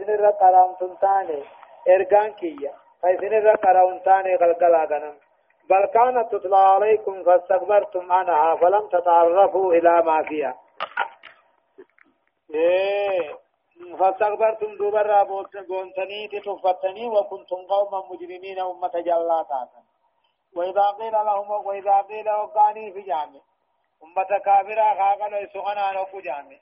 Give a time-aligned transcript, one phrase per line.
[0.00, 1.44] كيسن الرقرام تنتاني
[1.88, 5.16] إرقان كيا كيسن الرقرام تاني غلقلا غنم
[5.70, 10.54] بل كانت تطلع عليكم فاستكبرتم عنها فلم تتعرفوا إلى ما فيها
[12.54, 13.38] إيه
[13.98, 15.24] فاستكبرتم دوبر
[15.68, 19.68] بونتني تفتني وكنتم قوما مجرمين أمة جلاتا
[20.56, 23.40] وإذا قيل لهم وإذا قيل وقاني في جامع
[24.04, 26.58] أمة كافرة خاقل سخنا نوكو جامع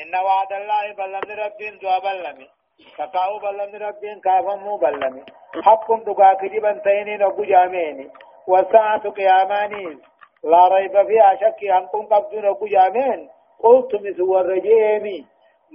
[0.00, 2.61] إن وعد الله بلم ربين دعا
[2.96, 5.22] كاكاو بلم ربين كافمو بلمي
[5.64, 8.10] حق دقا كجبا تيني نوكو جامعني
[8.46, 9.98] والساعة قياماني
[10.44, 15.26] لا ريب فيها شك أنكم قبضون نوكو جامعين قلت مثل الرجيمي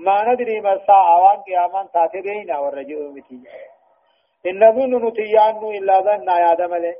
[0.05, 3.39] ما ندري ما الساعة وان قيامان تاتي بينا والرجيم متي
[4.47, 6.95] إن نظن نتيان إلا ظن يا دمله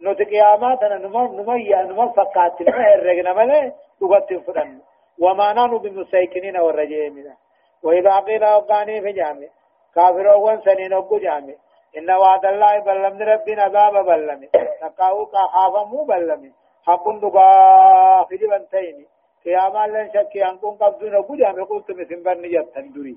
[0.00, 4.80] نوت قيامات أنا نما نما يا نما فقات نما هرجنا مله تقط فرن
[5.18, 7.34] وما نحن بمسيكنين والرجيم
[7.82, 9.48] وإذا قيل أبقاني في جامع
[9.94, 11.54] كافر أول سنين أبو جامع
[11.98, 14.48] إن وعد الله بلم ربنا عذاب بلم
[14.82, 16.52] نقاو كخافا مو بلم
[16.86, 19.06] حق دقا في جبنتين
[19.44, 23.16] قياما لن شكي أنكم قبضون أبو جامع قلت مثل برني يتن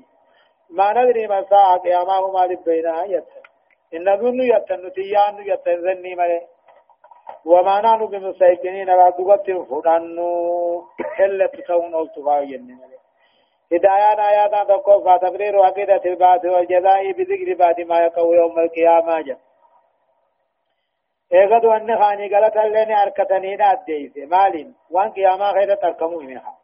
[0.72, 3.44] ما ندري ما ساعة قياما هما لبينها يتن.
[3.94, 6.42] إن ظن يتن نتيان يتن ذني ملي.
[7.46, 10.84] وما نحن بمسيكنين لا دقت فدانو
[11.18, 12.91] هل تكون التفاو جنن
[13.74, 19.38] هدايان آيات تقوف تقرير عقيدة البعث والجزاء بذكر بعد ما يقوى يوم القيامة جل
[21.34, 26.58] ايغد وان خاني غلط لين اركتني ناديس مالين وان قيامة خير تركموا منها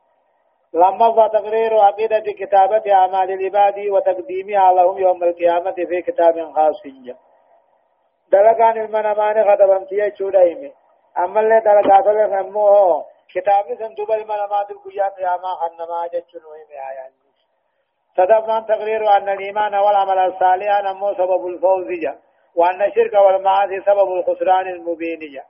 [0.73, 6.83] لما تقرير عقيدة كتابة أعمال العباد وتقديمها لهم يوم القيامة في كتاب خاص
[8.31, 10.71] دلقان المنمان خطبمتي يجو دايمي
[11.19, 17.11] أما اللي دلقات لنمو كتابي سندوب المنامات القيام قياما خنما جتشن ويمي آيان.
[18.17, 22.17] صدفنا تقرير أن الإيمان والعمل الصالح نمو سبب الفوز جا.
[22.55, 25.43] وأن الشرك والمعاصي سبب الخسران المبين جا.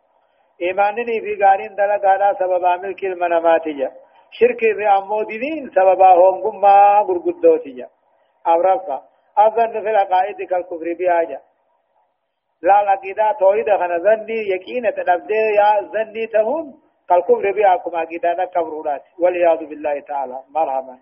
[0.62, 3.92] إيمانني في قارين دلقانا سبب ملك المنامات جا.
[4.32, 7.88] شرك في أمو دينين سببا هم قمما قرقدوت جا.
[8.48, 9.04] أورفا
[9.38, 11.40] أظن في العقائد كالكفر بها جا.
[12.62, 19.02] لا العقيدة توحيد خنا ظني يقين تنبدي يا ظني تهم كالكفر بها كما عقيدة كفرونات
[19.20, 20.40] والعياذ بالله تعالى.
[20.56, 20.98] مرحبا.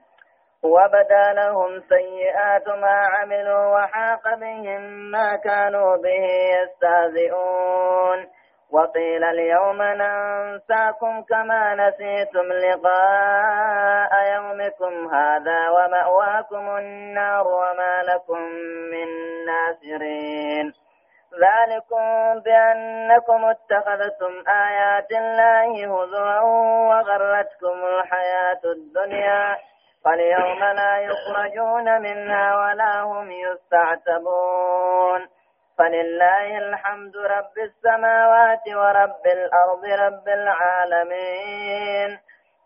[0.63, 6.25] وبدا لهم سيئات ما عملوا وحاق بهم ما كانوا به
[6.57, 8.27] يستهزئون.
[8.71, 18.41] وقيل اليوم ننساكم كما نسيتم لقاء يومكم هذا ومأواكم النار وما لكم
[18.91, 19.07] من
[19.45, 20.84] ناصرين.
[21.33, 26.39] ذلكم بأنكم اتخذتم آيات الله هزوا
[26.89, 29.57] وغرتكم الحياة الدنيا
[30.05, 35.27] فاليوم لا يخرجون منها ولا هم يستعتبون
[35.77, 42.19] فلله الحمد رب السماوات ورب الأرض رب العالمين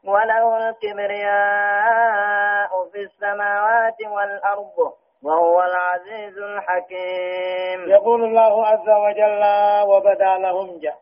[0.03, 2.09] وله الكبرياء
[2.91, 4.93] في السماوات والأرض
[5.23, 7.89] وهو العزيز الحكيم.
[7.89, 9.43] يقول الله عز وجل
[9.91, 10.97] وبدا لهم جاء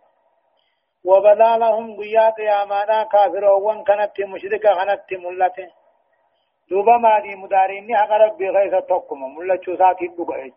[1.05, 5.67] وبدا لهم قيات يا مانا كافر وان كانت مشركة كانت ملته
[6.69, 10.51] دوبا ما دي مداريني أقرب بغيث تقم ملة شوساتي بقعج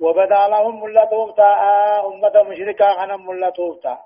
[0.00, 1.50] وبدا لهم ملة توفتا
[2.06, 3.98] أمة مشركة كان ملة توفتا.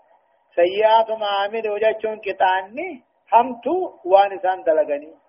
[0.55, 5.22] سيئات معامل وجهشون كتاني همتو وانسان دلغني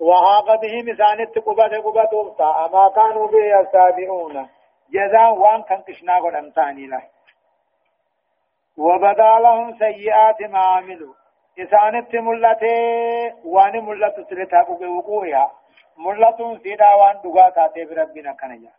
[0.00, 4.48] وهاق بهم سانت قبة قبة توفتا أما كانوا به يستهزئون.
[4.90, 7.02] جزاء وان كان كشنا ثاني له
[8.78, 11.14] وبدا لهم سيئات ما عملوا.
[11.58, 12.74] إسانت ملته
[13.44, 15.50] وان ملت سرتا وقوعها
[15.98, 18.72] ملت سيدا وان دغا تاتي بربنا كنجا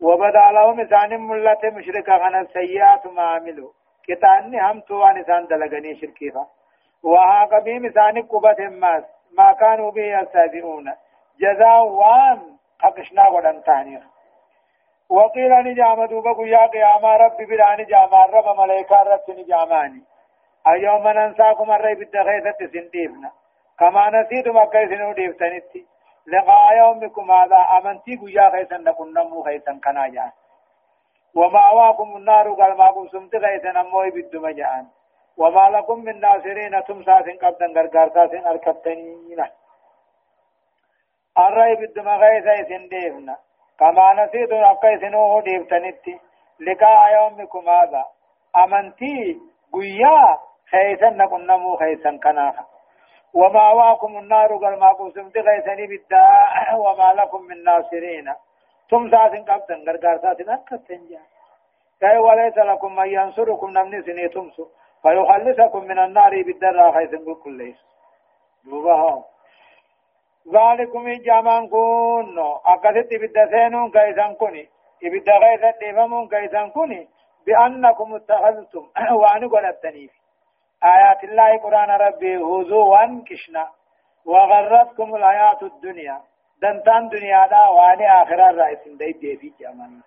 [0.00, 3.70] وبدا لهم إسان ملته مشركا غنا سيئات ما عملوا.
[4.06, 6.46] كتاني هم تو وان إسان دلغني شركيفا.
[7.02, 9.04] وهاق بهم إسان قبة ماس
[9.38, 10.92] ما كانوا به يستهزئون
[11.40, 14.02] جزاء وان حقشنا ودن ثانية
[15.10, 20.02] وقيل نجام دوبا قيا قياما رب بلا نجام رب ملائكة رب نجاماني.
[20.66, 23.30] اليوم ننساكم الرأي بالدخيثة سنديفنا
[23.78, 25.86] كما نسيتم أكيسنو ديفتنتي
[26.26, 30.32] لقاء يومكم هذا أمنتي قيا خيسا نكون نمو خيسا كنا
[31.34, 34.86] ومأواكم النار قال ما قمتم خيسا نمو بالدم جان.
[35.40, 39.40] وما لكم من ناصرين تمسا سن قبدا غرغرتا سن أركبتنين
[41.38, 43.36] الرأي بالدم خيسا سنديفنا
[43.78, 46.14] كما نسيت أكيسنو ديفتنتي
[46.60, 48.04] لقاء يومكم هذا.
[48.56, 49.40] أمنتي
[49.72, 50.38] قيا
[50.70, 52.66] خيسا نكون نمو خيسا كناها.
[53.34, 58.34] وما واكم النار قال ما قسمت خيسني بالداء وما لكم من ناصرين.
[58.90, 61.20] ثم ساسن قبضن غرغار ساسن أكتن جا
[62.00, 64.66] كي وليس لكم من ينصركم نمني سني تمسو
[65.02, 67.80] فيخلصكم من النار بالدرا خيثن كل ليس.
[68.64, 69.24] دوبها.
[70.54, 74.68] ذلكم جامان كون أكثت بالدسينون كيسان كوني.
[75.04, 77.08] إبدا غيث ديفمون كيسان كوني.
[77.46, 78.84] بأنكم اتخذتم.
[79.20, 80.10] وأن قلتني
[80.84, 83.68] آيات الله قرآن ربي هزوا كشنا.
[84.24, 86.20] وغرتكم الحياة الدنيا.
[86.62, 90.00] دنتان دنيا دا واني آخرة رئيس دي دي في جامان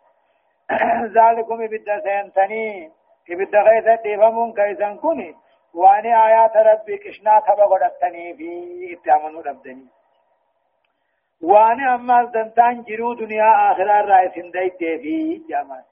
[1.18, 2.92] ذلكم إبدا سينتني.
[3.32, 5.36] إبدا غيث ديفمون كيسان كوني؟
[5.74, 8.50] واني آيات ربي كشنا تبا قلتني في
[8.94, 9.88] اتعامل ربدني
[11.42, 15.84] واني أما دنتان جرو دنيا آخرة رئيس دي دي في جامان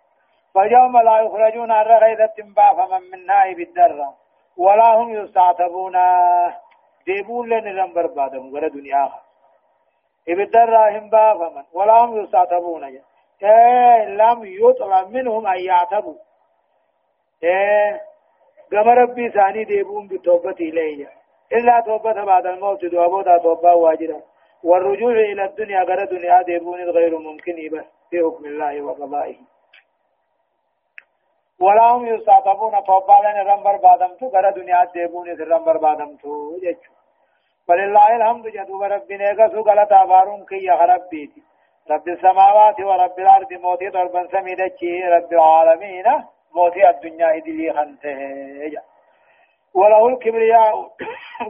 [0.54, 2.34] فاليوم لا يخرجون عن غيظة
[2.78, 4.14] فمن من نائب الدرة.
[4.58, 5.98] ولا هم يستعتبون.
[7.06, 9.10] ديبون لن رمبر بعدهم غير دنيا
[10.30, 12.84] إبدر هم بافمن ولا هم يستعتبون.
[13.44, 16.16] إيه لم يطلب منهم أن يعتبوا.
[18.72, 21.10] كما ربي ثاني ديبون بتوبة إليه
[21.54, 24.24] إلا توبة بعد الموت دوابودا توبة واجرة
[24.64, 29.36] والرجوع إلى الدنيا غير دنيا ديبون غير ممكن بس في حكم الله وقضائه
[31.60, 36.92] ولا هم يستعطفون فوبالن رمبر بادمتو غرا دنيا ديبون رمبر بادمتو جچو
[37.68, 41.42] فلله الحمد جدوب ربنا يغسو غلطا بارون كي يا ربيتي
[41.92, 46.06] رب السماوات ورب الأرض موتي ضربا سميدتي رب العالمين
[46.56, 48.82] موتي الدنيا إدلي خنته
[49.74, 50.74] وله الكبرياء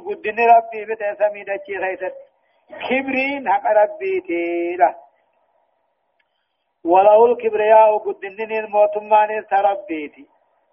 [0.08, 2.16] قدن ربي بتا سميدتي غيثت
[2.90, 4.96] كبرين حق ربيتي له
[6.86, 10.26] وله الكبرياء قدنين الموتمان تربيتي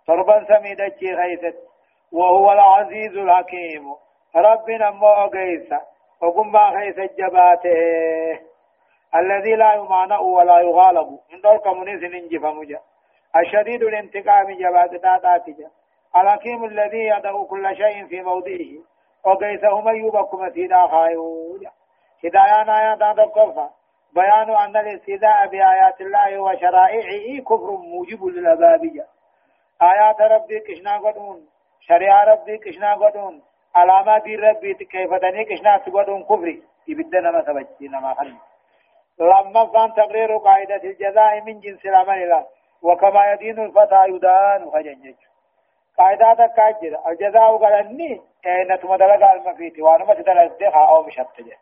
[0.07, 1.57] تربا سميدة غيثت
[2.13, 3.95] وهو العزيز الحكيم
[4.37, 5.81] ربنا ما أقيسا
[6.23, 8.41] وقم ما خيس الجباته
[9.15, 12.81] الذي لا يمانع ولا يغالب من دور كمونيس ننجف مجا.
[13.37, 15.71] الشديد الانتقام جبات تاتاتجا
[16.17, 18.73] الحكيم الذي يدعو كل شيء في موضعه.
[19.25, 21.59] وقيسه من يبكم سيدا خايو
[22.25, 23.71] هدايانا يا دادا قفا
[24.15, 29.07] بيان أن الاستهزاء بآيات الله وشرائعه كفر موجب للأبابية.
[29.83, 31.49] آيات ربي كشنا قدون.
[31.81, 33.43] شريعة ربي كشنا قدون.
[33.75, 36.63] علامات ربي كيف دني كشنا قدون كفري.
[36.89, 38.37] يبدنا ما سبجي ما خلي
[39.21, 42.47] لما كان تقرير قاعدة الجزاء من جنس العمل له
[42.83, 45.15] وكما يدين الفتى يدان خجنج
[45.99, 51.57] قاعدة تكاجر الجزاء قالني اين تمدلق المفيت وأنا ما تدلق أو مشتجه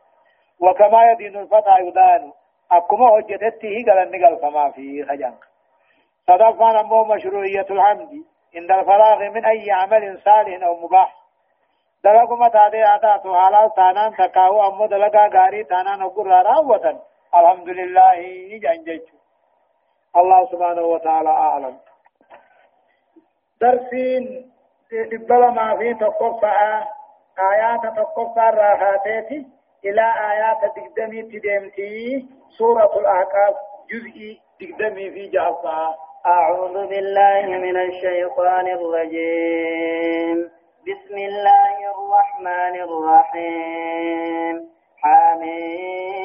[0.60, 2.32] وكما يدين الفتى يدان.
[2.72, 5.34] أكما هجتته قال النقل فما في خجان
[6.26, 8.24] صدفا أمو مشروعية الحمد.
[8.56, 11.16] عند الفراغ من أي عمل صالح أو مباح.
[12.04, 16.02] دلقوا متى دي آتاتو حلال تانان تكاو أمو دلقا غاري تانان
[17.34, 18.20] الحمد لله
[20.16, 21.76] الله سبحانه وتعالى أعلم.
[23.60, 24.52] درسين
[25.12, 26.82] دبلا ما في تقفى
[27.52, 29.46] آيات تقفى الراحاتي
[29.84, 32.26] إلى آيات تقدمي تدمتي.
[32.58, 33.54] سورة الأحقاف
[33.90, 35.94] جزئي تقدمي في جعفة
[36.26, 40.50] أعوذ بالله من الشيطان الرجيم.
[40.86, 44.54] بسم الله الرحمن الرحيم.
[45.02, 46.15] حميم.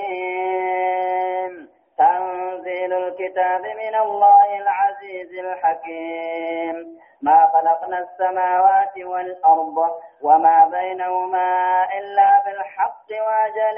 [3.08, 6.76] الكتاب من الله العزيز الحكيم.
[7.22, 9.78] ما خلقنا السماوات والأرض
[10.22, 13.78] وما بينهما إلا بالحق وأجل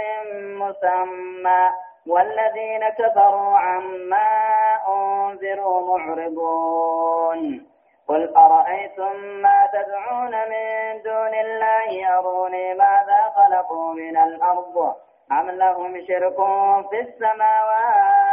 [0.58, 1.64] مسمى.
[2.08, 4.30] والذين كفروا عما
[4.88, 7.68] أنذروا معرضون.
[8.08, 14.96] قل أرأيتم ما تدعون من دون الله؟ أروني ماذا خلقوا من الأرض؟
[15.32, 16.36] أم لهم شرك
[16.90, 18.33] في السماوات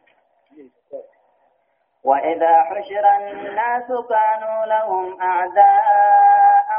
[2.03, 6.69] وإذا حشر الناس كانوا لهم أعداء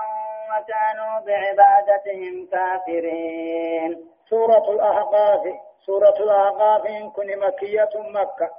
[0.50, 4.10] وكانوا بعبادتهم كافرين.
[4.30, 5.40] سورة الأحقاف
[5.86, 8.50] سورة الأحقاف إن كن مكية مكة.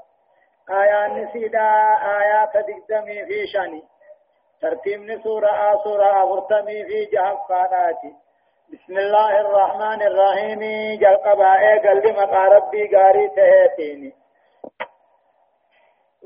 [0.70, 1.70] آيات نسيدا
[2.20, 3.84] آيات دقدمي في شأني.
[4.62, 8.16] ترتيب سورة سورة أغرتمي في جهب قاداتي
[8.74, 10.60] بسم الله الرحمن الرحيم.
[11.00, 14.23] جل قبائي قلبي مقاربي قاري تهيتيني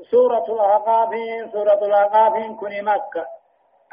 [0.02, 1.10] سورة الأحقاف
[1.52, 3.26] سورة الأحقاف كن مكة.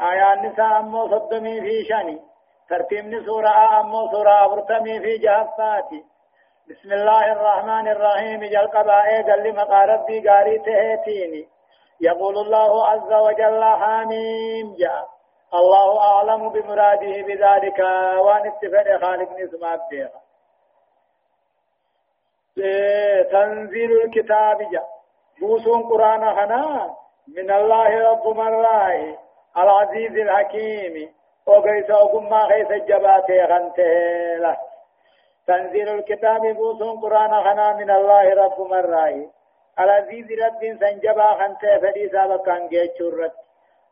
[0.01, 2.21] آيات نساء أمو صدمي في شني
[2.69, 6.05] ترتيب سورة أمو سورة أبرتمي في جهفاتي.
[6.69, 8.39] بسم الله الرحمن الرحيم.
[8.43, 11.47] جل قبائي قال لما قاري تهيتيني
[12.01, 15.07] يقول الله عز وجل حميم جاء
[15.53, 17.79] الله أعلم بمراده بذلك.
[18.19, 20.21] وأن اتفق خالق نسمع الديغة
[23.31, 24.94] تنزيل الكتاب جاء
[25.41, 26.95] بوسون قرآن هنا
[27.37, 29.17] من الله رب مراه
[29.57, 31.13] العزيز الحكيم
[31.47, 34.57] وقيس وقم ما خيس الجبات غنته
[35.47, 39.25] تنزيل الكتاب بوسون قرآن هنا من الله رب مراه
[39.79, 43.33] العزيز رب سنجبا خنته فدي سابقا جيتشورت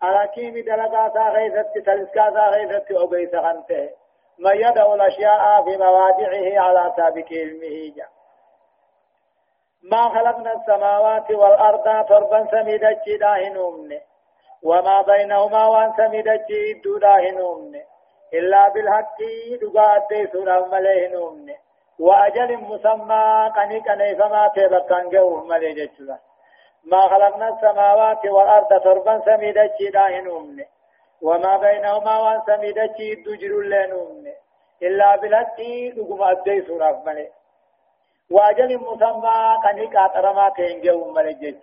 [0.03, 3.89] الحكيم دلقا سا غيثت تلسكا سا غيثت وقيس خنته
[4.39, 8.09] ما يدعو الأشياء في مواضعه على سابق علمه جاء
[9.91, 13.99] ما خلقنا السماوات والأرض تربا سميدا داهنومن
[14.63, 16.35] وما بينهما وان سميدا
[17.01, 17.81] داهنومن
[18.33, 19.17] إلا بالحق
[19.61, 21.53] دقا أديسون المليهنومن
[21.99, 25.89] وأجل مسمى قني قني فما تبقان جوه ملي
[26.83, 30.65] ما خلقنا السماوات والأرض تربا سميدا داهنومن
[31.21, 32.85] وما بينهما وان سميدا
[33.25, 34.33] دجر لنومن
[34.83, 35.57] إلا بالحق
[35.95, 37.42] دقا أديسون المليهنومن
[38.31, 41.55] واجل مسمى قني قاطرما تنجو ملجج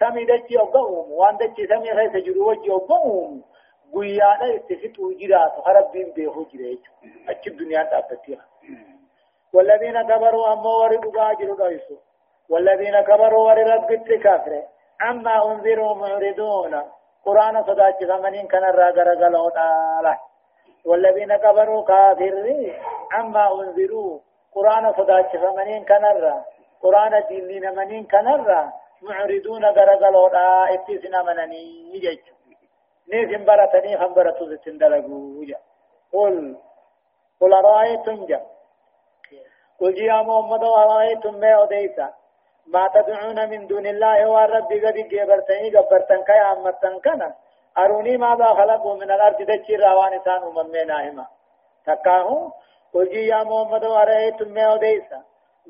[0.00, 3.44] سمي دچي اوغوم وان دچي سمي هي سجرو وجي اوغوم
[3.94, 6.78] گویا دا استفتو جرات ربين به جريج
[7.28, 8.44] اچ دنيا تابتيها
[9.52, 11.96] والذين كبروا اما ورد باجر دايسو
[12.48, 13.92] والذين كبروا ورد رب
[14.24, 14.62] كافر
[15.10, 16.74] اما انذروا معرضون
[17.24, 20.18] قران صداچ زمنين كان راغر غلو تعالى
[20.84, 22.34] والذين كبروا كافر
[23.20, 24.18] اما انذروا
[24.54, 26.36] قرآن صداچ فمنين كنرا
[26.82, 28.60] قرآن ديني نمنين كنرا
[29.02, 31.62] معرضون غرغلو دا اتسنا منني
[31.94, 32.24] يجج
[33.12, 35.58] نيسن برتني خبرتو زتن دلقو جا
[36.12, 36.36] قل.
[37.40, 38.40] قل رأيتم جا.
[39.80, 42.08] قل يا محمد رأيتم ما أديسا
[42.66, 47.34] ما تدعون من دون الله والرب قد جبرتني جبرتن كيا أمتن كنا
[47.78, 51.26] أروني ماذا خلقوا من الأرض دجي روان سان أممنا هما
[51.86, 52.50] تكاهو
[52.94, 55.20] قل يا محمد ورأيتم ما أوديسا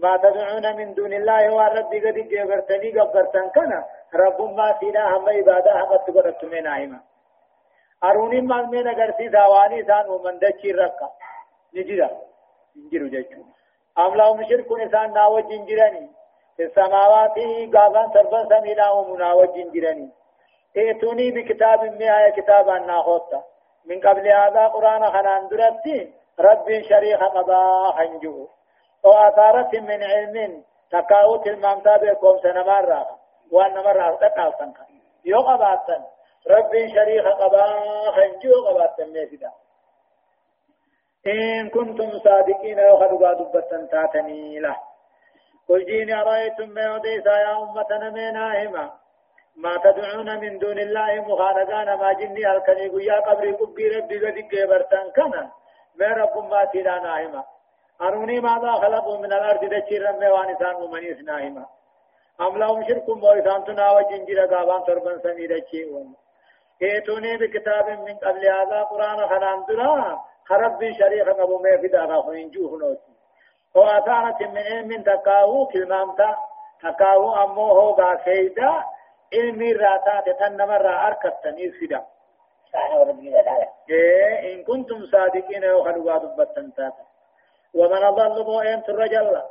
[0.03, 3.85] ما تدعون من دون الله والرب قد جبرتني قبرتن كنا.
[4.15, 7.01] رب ما فينا هم عبادة هم تقرأت من آئما
[8.05, 11.09] أروني ما من أغرسي ثواني ثان ومن دچي ركا
[11.75, 12.09] نجرا
[12.77, 13.43] نجرو جيچو
[13.99, 16.11] أم لهم شرك نسان ناو جنجراني
[16.57, 17.37] في السماوات
[17.75, 20.09] غابان سربان سمينا ومناو جنجراني
[20.77, 23.43] ائتوني بكتاب من آية كتابا ناخوتا.
[23.85, 26.15] من قبل هذا قرآن خنان درتين.
[26.41, 28.49] رب شريخ قضاء حنجو.
[29.05, 33.07] وأثارة من علم تكاوت المامتا بكم سنمارا
[33.53, 34.73] وأن مرة تقاوتن
[35.25, 36.03] يو قباتن
[36.51, 39.51] رب شريخ قضاء حنجو قباتن ميسدا
[41.27, 44.77] إن كنتم صادقين وخدوا دبتن تاتني له
[45.69, 48.93] قل جيني أرأيتم ما يوديسا يا أمتنا من آهما
[49.57, 55.11] ما تدعون من دون الله مخالقان ما جني ألكني قيا قبري قبي ربي قد قبرتن
[55.17, 55.53] كنا.
[55.99, 57.45] ما رب ما تيرا ناهما
[58.03, 61.67] أروني ماذا خلقوا من الأرض دچير رمي وانسان ممنيس ناهما
[62.41, 66.17] أم لهم شرك مويسان تناوى جنجر قابان تربن سمي دچيون
[66.83, 72.79] ايتوني بكتاب من قبل هذا قرآن خلان درا خرب شريخ نبو ما في داغا خنجوه
[72.79, 73.15] نوتي
[73.75, 76.37] وأثارة من علم تقاو كلمامتا
[76.83, 78.85] تقاو أموه باكيدا
[79.35, 80.87] علمي راتات تنمر
[83.91, 87.05] إيه إن كنتم صادقين وخلوا دبتن تاتا
[87.75, 89.43] ومن أضل مؤمن الرجل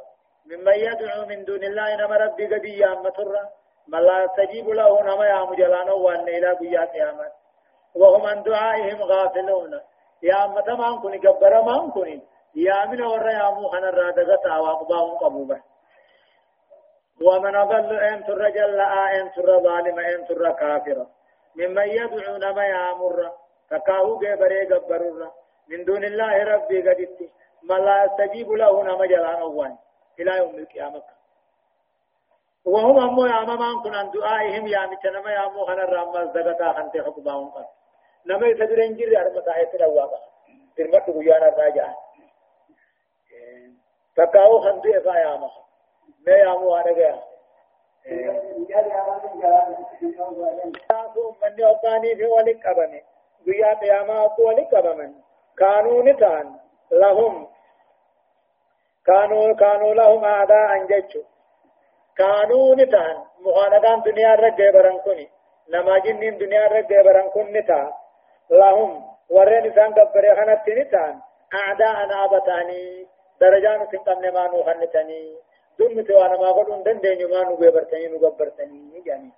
[0.46, 3.44] ممن يدعو من دون الله نما ربي قد يام ترى.
[3.88, 7.32] ما لا يستجيب له نما يا مجلان وأن إلى قيا قيامة.
[7.96, 9.82] وهم عن دعائهم غافلون.
[10.24, 12.22] يا أمة ما أنكني قبر ما أنكني
[12.56, 15.62] يا من ورى يا موخنا الرادقة وأقباهم قبوبة.
[17.22, 21.06] ومن أضل أنت الرجل لا أنت الظالم أنت الكافر
[21.56, 23.32] ممن يدعو نما يامر
[23.70, 25.32] تكاهو جبري جبرر
[25.68, 27.30] من دون الله ربي قدت
[27.64, 29.78] ما لا يستجيب له نما جلان أوان.
[30.20, 31.04] إلى يوم القيامة.
[32.66, 36.98] وهم أمو يا أمام كن عن دعائهم يا متنما يا أمو خنا الرحمة زغتا خنت
[36.98, 37.66] حقباهم قد.
[38.26, 40.20] نما يتدرين جري أرمتا هيت الأواقع
[40.78, 41.94] ترمت بيانا راجع.
[44.16, 45.50] تكاهو خندي إفا يا أمو
[46.28, 47.24] ما يا أمو أنا
[73.42, 75.38] درجان سنقمن ما نوخنتني
[75.80, 79.32] دم توانا ما قلون دندين ما نقبرتني نقبرتني يعني.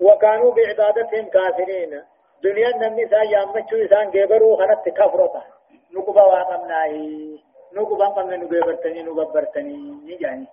[0.00, 2.02] وكانوا بعبادتهم كافرين.
[2.42, 5.42] دنيا نمني سا يامچو إسان قبروا خانت كفرتا.
[5.94, 7.38] نقبا واقمناهي
[7.72, 10.46] نقبا قمن نقبرتني نقبرتني يعني.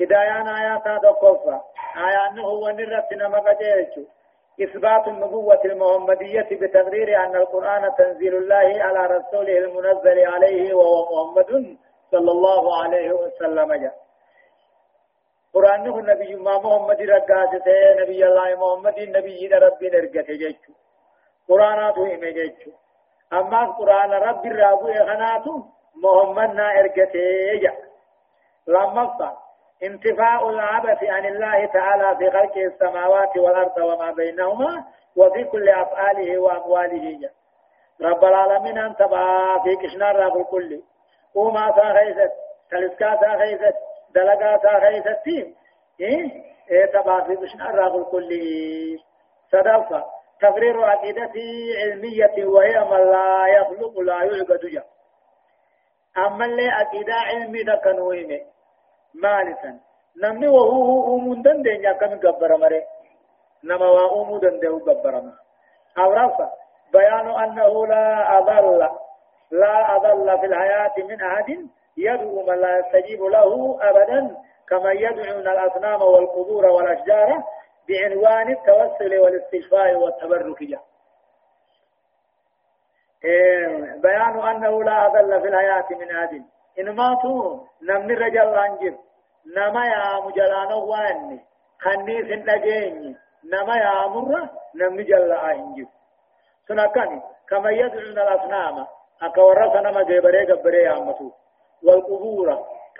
[0.00, 1.56] هدايان آيات هذا قفا
[1.96, 4.02] آيات هو نرت نمك جيشو
[4.62, 11.76] إثبات النبوة المحمدية بتقرير أن القرآن تنزيل الله على رسوله المنزل عليه وهو محمد.
[12.10, 13.94] صلى الله عليه وسلم جاء
[15.54, 20.72] قرآن هو نبي ما محمد رقاسته نبي الله محمد نبي ربي نرقته جيشو
[21.48, 22.70] قرآن تو إمي جيشو
[23.32, 25.54] أما قرآن ربي رابو إخناتو
[26.04, 27.24] محمد نا إرقته
[27.62, 27.76] جاء
[28.66, 29.04] لما
[29.82, 34.84] انتفاء العبث عن الله تعالى في خلق السماوات والأرض وما بينهما
[35.16, 37.30] وفي كل أفعاله وأمواله
[38.02, 39.02] رب العالمين أنت
[39.64, 40.80] في كشنا رب الكل
[41.34, 42.32] وما ساخيست
[42.70, 43.74] تلسكا ساخيست
[44.14, 45.54] دلقا ساخيست تيم
[46.00, 48.30] إيه إيه تبع في كشنا رب الكل
[49.52, 50.04] صدفة
[50.40, 51.32] تقرير عقيدة
[51.82, 54.82] علمية وهي من لا يخلق لا يعبد جا.
[56.18, 58.40] أما اللي عقيدة علمي دكنوينه
[59.14, 59.80] مالسا
[60.22, 62.82] نمني وهو أومون دندين يا كم جبر مري
[63.64, 65.32] نما وأومو دندين جبر ما
[65.98, 66.50] أورافا
[66.92, 68.88] بيان أنه لا أضل
[69.60, 74.36] لا أضل في الحياة من أحد يدعو من لا يستجيب له أبدا
[74.68, 77.42] كما يدعون الأصنام والقبور والأشجار
[77.88, 80.84] بعنوان التوسل والاستشفاء والتبرك جاء
[83.24, 83.66] إيه
[84.02, 86.42] بيان أنه لا أضل في الحياة من أحد.
[86.80, 88.94] إن ماتوا نمن رجل لانجر
[89.56, 91.40] نما يا مجلانا واني.
[91.80, 93.16] خنيس نجيني
[93.52, 95.86] نما يا مرة نمن جل آهنجر
[96.68, 98.86] سنكني كما يدعون الأصنام.
[99.22, 101.30] أكورا سنما جبري قبري يا متو
[101.82, 102.48] والقبور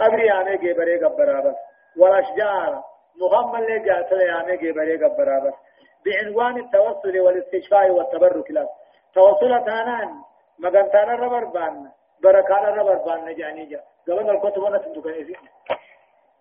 [0.00, 1.56] قبري يامي جبري قبرا بس
[1.98, 2.82] والأشجار
[3.22, 5.54] محمد اللي جاتل يامي جبري قبرا بس
[6.04, 8.68] بعنوان التوصل والاستشفاء والتبرك له
[9.14, 10.08] توصل تانان
[10.58, 11.90] مغنتانا ربر بان
[12.22, 15.06] بركان ربر بان نجاني جا قبل الكتب نتندك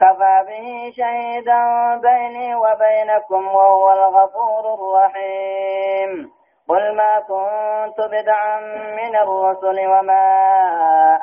[0.00, 1.62] كفى به شهيدا
[1.96, 6.32] بيني وبينكم وهو الغفور الرحيم.
[6.68, 8.60] قل ما كنت بدعا
[8.96, 10.24] من الرسل وما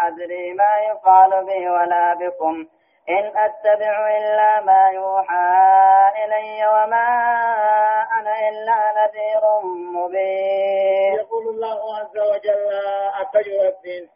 [0.07, 2.67] أدري ما يفعل بي ولا بكم.
[3.09, 5.53] إن أتبع إلا ما يوحى
[6.25, 7.07] إلي وما
[8.19, 9.43] أنا إلا نذير
[9.95, 11.15] مبين.
[11.15, 12.71] يقول الله عز وجل
[13.21, 14.09] أتجرب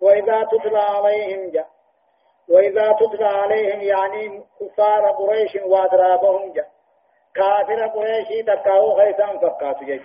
[0.00, 1.79] وإذا تتلى عليهم جاء
[2.48, 6.68] وإذا تتلى عليهم يعني كفار قريش وأضرابهم جاء.
[7.34, 10.02] كافر قريش تكاو خيسان فكاتو جيش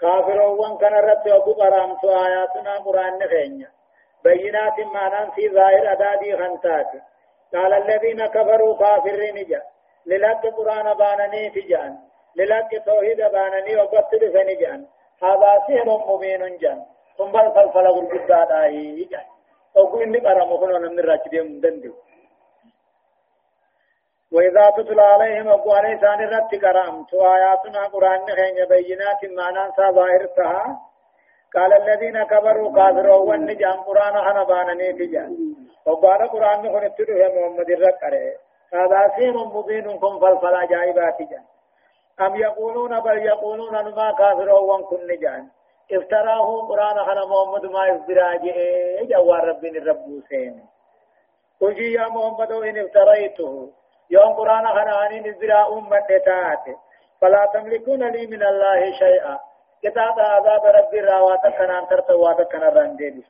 [0.00, 3.68] كافر وان كان رد أبو قرامت آياتنا قرآن نخينيا.
[4.24, 6.90] بينات معنى في ظاهر أدادي خنتات.
[7.54, 9.62] قال الذين كفروا كافرين جاء.
[10.06, 11.98] للك قرآن بانني تجان
[12.36, 14.86] للك توحيد بانني وقتل فنجان
[15.22, 16.82] هذا سحر مبين جان
[17.18, 19.24] ثم الفلفل غرقداد آيه جان
[19.76, 21.92] أو إني قرأ مخنا من الراشدين من دندو
[24.32, 29.62] وإذا تتلى عليهم أبو عليه ثاني رت كرام تو آياتنا قرآن خين بينات معنى
[29.98, 30.80] ظاهرتها
[31.54, 35.30] قال الذين كبروا كافروا ونجان قرآن أنا بانني تجان
[35.86, 38.32] وقال قرآن خن ابتدوا محمد الرقره
[38.74, 41.44] هذا سير مبين كم فالفلا جائبات جان
[42.20, 45.48] أم يقولون بل يقولون أنما كافروا وان نجان
[45.92, 50.66] افتراه قرآن خنا محمد ما افترا جئ جوار ربين الرب سين
[51.60, 53.72] قل يا محمد إن افتريته.
[54.10, 56.76] يوم قرآن خنا أن افترا أمة تات
[57.20, 59.38] فلا تملكون لي من الله شيئا.
[59.82, 63.24] كتاب عذاب رب الراوات كان أنترت وات كان راندي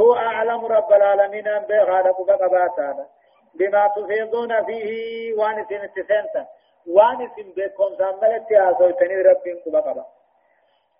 [0.00, 3.06] هو أعلم رب العالمين أن بغالب بقباتا
[3.54, 6.46] بما تفيضون فيه وانس نتسنتا
[6.86, 10.04] وانس بكم ساملت يا سويتني ربكم بقبا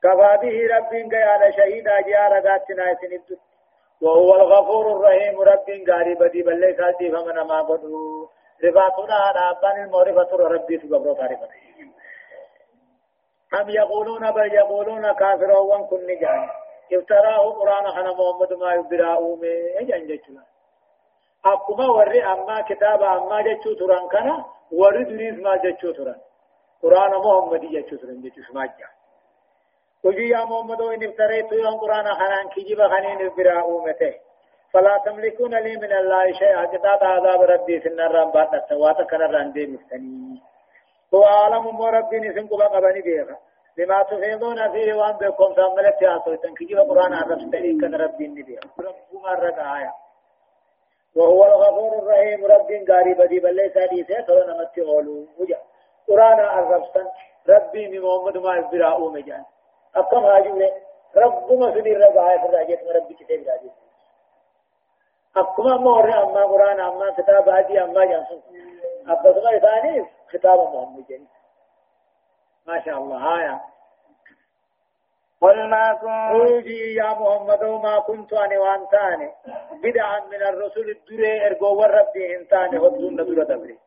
[0.05, 3.41] كفى به رب على شهيد أجيار ذاتنا سنبت
[4.01, 6.81] وهو الغفور الرحيم رب قاري بدي بل ليس
[7.13, 8.29] فمن ما قدو.
[8.65, 11.49] رفاتنا على أبان المعرفة ربي تقبرو تعرفة
[13.61, 16.49] أم يقولون بل يقولون كافر وان كن نجان.
[16.93, 20.45] افتراه قرآن خنا محمد ما يبراؤه من جنجتنا
[21.47, 24.45] أكما وري أما كتاب أما جتشو تران كنا.
[24.73, 26.21] وري دريز ما جتشو تران.
[26.83, 28.89] قرآن محمد جتشو تران جتشو سماجا
[30.05, 34.15] وجي يا محمد إن افتريت يوم قرآن خنان كجيب خنين براؤه مته
[34.73, 39.67] فلا تملكون لي من الله شيئا كتاب عذاب ربي في النار بعد السوات كان راندي
[39.67, 40.43] مفتني
[41.15, 43.37] هو عالم مربي نسم قبا قبني بيغا
[43.79, 48.95] لما تفيضون فيه وان بكم تعملت يا سويتن كجيب قرآن عرفتني كان ربي نبيغا رب
[49.25, 49.93] مرة آية
[51.17, 55.59] وهو الغفور الرحيم رب قاري بدي بل ليس لي سيطر نمت غولو وجا
[56.09, 57.07] قرآن عرفتن
[57.49, 59.45] ربي محمد ما يبراؤ مجان
[59.97, 60.61] أقام هاجو
[61.17, 63.73] رب ما سني رب آية فرجيت ربي كتاب راجيت
[65.37, 68.43] أكما موري أما قرآن أما كتاب هادي أما جانسون
[69.09, 71.27] أبسما إثاني خطاب محمد جني
[72.67, 73.39] ما شاء الله.
[73.41, 73.61] آية.
[75.41, 79.33] قل ما كنت يا محمد ما كنت أنا وأنتاني
[79.83, 83.79] بدعا من الرسول الدري إرقو والربي إنتاني هدون ندر دبري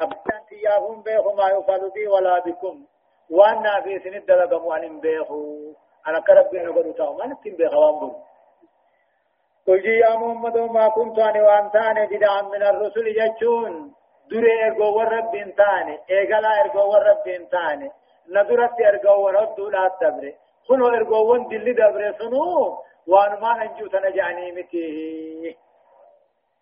[0.00, 2.84] أبتان تياهم بيخو ما يفعل بي ولا بكم.
[3.30, 5.72] وأنا في سند لقموا أن بيخو.
[6.08, 7.16] أنا كرب نقول تاو.
[7.16, 8.16] ما نتم بيخوان بلو
[9.66, 13.94] قل يا محمد ما كنت أنا وأنت أنا بدعا من الرسل يجون
[14.30, 15.98] دري إرقو والرب إنتاني.
[16.10, 17.90] إيقلا إرقو والرب إنتاني.
[18.28, 20.34] ندرت إرقو ورد لا تبري.
[20.68, 22.78] كنو إرقو ون دل دبري سنو.
[23.06, 25.54] وأنا ما أنجو تنجعني متيه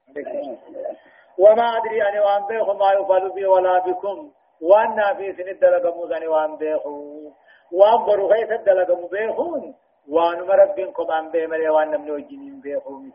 [1.43, 4.31] وما أدري أنا وأن بيخو ما يفعل بي ولا بكم.
[4.63, 7.33] وأنا في سند لقمو أنا وأن بيخو
[7.73, 9.75] وأن برو غيث دلقمو بيخون
[10.09, 13.13] وان مربين كم أن بيمل وان نمني وجنين بيخوم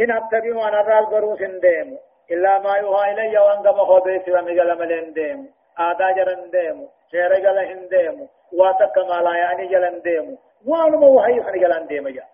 [0.00, 1.98] إن أتبعوا أنا رال بروس ديم
[2.30, 7.88] إلا ما يوحى إلي وان قم خبيث ومجل ملين ديم آدا جرن ديم شير جل
[7.88, 12.24] ديم واتك ما لا يعني جلن ديم وان ما وحي خن جلن ديم جا.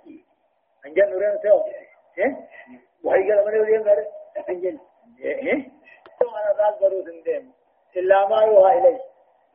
[0.86, 1.60] أنجل نورين سيو.
[2.18, 2.36] إيه؟
[3.04, 3.94] وحي جل ملين ديم
[4.48, 4.78] أنجل
[5.24, 5.79] إيه؟
[6.22, 7.52] أنا رال بروس ديم
[7.96, 9.00] إلا ما يوحى إلي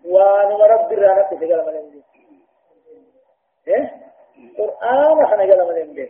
[0.06, 2.04] وأنا رب الرانا تسجل ملين
[3.68, 3.94] إيه؟
[4.58, 6.10] قرآن خنا جل ملين دي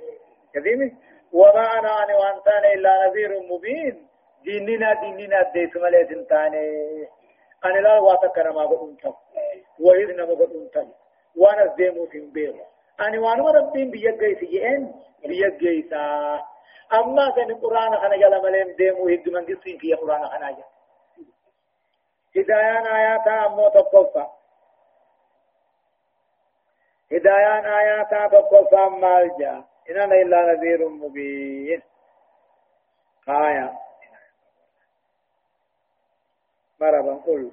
[0.54, 0.96] كذيمي؟
[1.34, 4.08] وما أنا أنا وانتان إلا نذير مبين.
[4.44, 7.08] ديننا ديننا ديت ملين تاني.
[7.66, 9.14] أنا لا واتكر ما بدون تم
[9.80, 10.88] وإذ نما بدون تم
[11.38, 12.60] وأنا ديمو تيم بيرو
[13.02, 14.94] أنا وأنا ربين بيجي سيئن
[15.26, 16.40] بيجي سا
[16.94, 20.64] أما كان القرآن خنا جل ملين ديمو هدمان جسين في القرآن خنا جل.
[22.36, 24.26] هدايان آياتا أمو تقفى
[27.12, 29.64] هدايان آياتا تقفى مالجا.
[29.90, 31.82] إننا إلا نذير مبين.
[33.30, 33.80] آية.
[36.80, 37.52] مرحبا قل.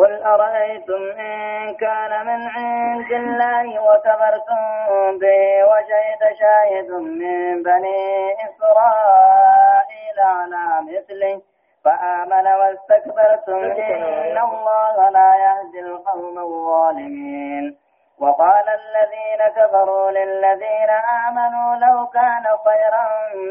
[0.00, 10.66] قل أرأيتم إن كان من عند الله وكفرتم به وشهد شاهد من بني إسرائيل على
[10.88, 11.40] مثله
[11.84, 17.76] فآمن واستكبرتم إن الله لا يهدي القوم الظالمين.
[18.20, 20.90] وقال الذين كفروا للذين
[21.28, 23.04] آمنوا لو كان خيرا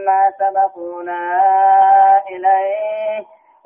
[0.06, 1.22] ما سبقونا
[2.30, 3.26] إليه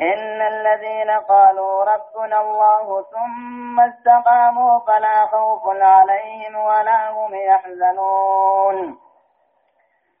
[0.00, 8.98] إن الذين قالوا ربنا الله ثم استقاموا فلا خوف عليهم ولا هم يحزنون.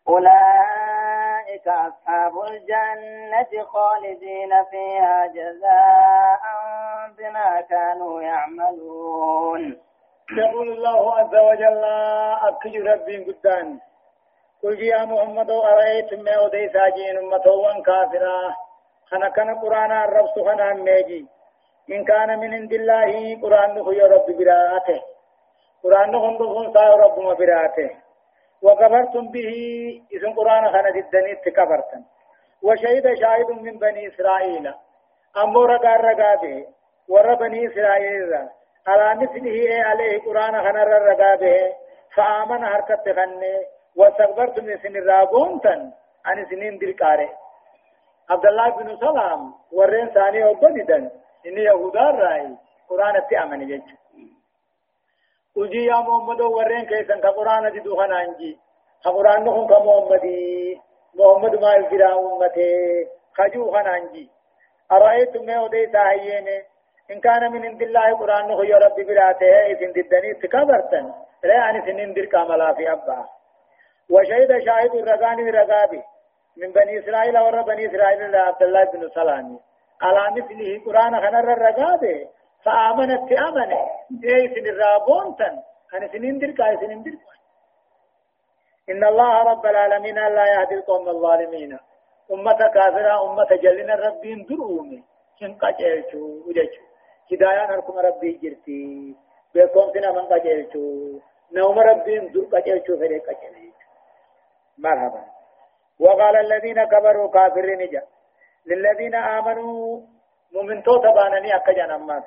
[0.08, 6.42] أولئك أصحاب الجنة خالدين فيها جزاء
[7.18, 9.80] بما كانوا يعملون.
[10.38, 11.84] يقول الله عز وجل
[12.48, 13.80] أكج ربي قدان.
[14.62, 18.56] قل يا محمد أرأيتم ما أودي ساجين أمة كافرة؟
[19.10, 21.26] خنا كان قرآن الرب سخنا ميجي
[21.90, 25.00] إن كان من عند الله قرآن هو رب براته.
[25.82, 27.90] قرآن هو دخون رب ما براته.
[28.62, 29.50] وكفرتم به
[30.12, 32.02] إذن قرآن خنا جدني تكفرتم.
[32.62, 34.74] وشهد شاهد من بني إسرائيل.
[35.36, 36.66] أمور رقا رقا به.
[37.08, 38.32] ور بني إسرائيل.
[38.88, 41.72] على مثله عليه قرآن خنا رقا به.
[42.16, 43.56] فآمن حركت خنه.
[43.96, 45.92] واستكبرتم من سن الرابونتن
[46.26, 47.43] عن سنين دلقاره
[48.30, 51.10] عبد الله بن سلام ورين ثاني وبددن
[51.46, 52.56] إن يهودا رأي.
[52.88, 53.96] قرآن التأمن يجو
[55.56, 57.20] وجي يا محمد ورين كيسن.
[57.20, 58.58] كقرآن دي دوخنا آنجي.
[59.04, 60.80] قرآن نهم كمحمدي.
[61.14, 62.70] محمد ما الفرا أمته
[63.36, 64.30] خجو خنانجي
[64.92, 66.48] أرأيتم ما ودي ساهيين
[67.10, 69.66] إن كان من عند الله قرآن نخو يا ربي براته.
[69.66, 71.06] إذن ددني تكبرتن.
[71.44, 73.28] لا يعني سنين در كاملا في أبا.
[74.10, 76.02] وشهد شاهد الرقاني رقابي
[76.56, 79.58] من بني إسرائيل ور بني إسرائيل عبد الله بن سلام.
[80.02, 82.28] على مثله قرآن خنر الرقابي
[82.64, 83.80] فآمنت أمنه
[84.24, 85.54] إيه سن الرابون تن.
[85.94, 87.12] أنا سنين در كاي سنين در
[88.90, 91.78] إن الله رب العالمين لا يهدي القوم الظالمين.
[92.32, 95.02] أمة كافرة أمة جلنا ربين درومي.
[95.40, 96.82] شن قجلتو وجهتو
[97.32, 99.16] هداية نركم ربي جرتي.
[99.54, 100.84] بكم سنا من قجلتو
[101.52, 103.84] نوم ربين در قجلتو فريق قجلتو
[104.78, 105.33] مرحبا.
[106.00, 108.02] وقال الذين كبروا كافرين جا
[108.66, 110.00] للذين آمنوا
[110.52, 112.24] مؤمن تو تبانني أكجان أمات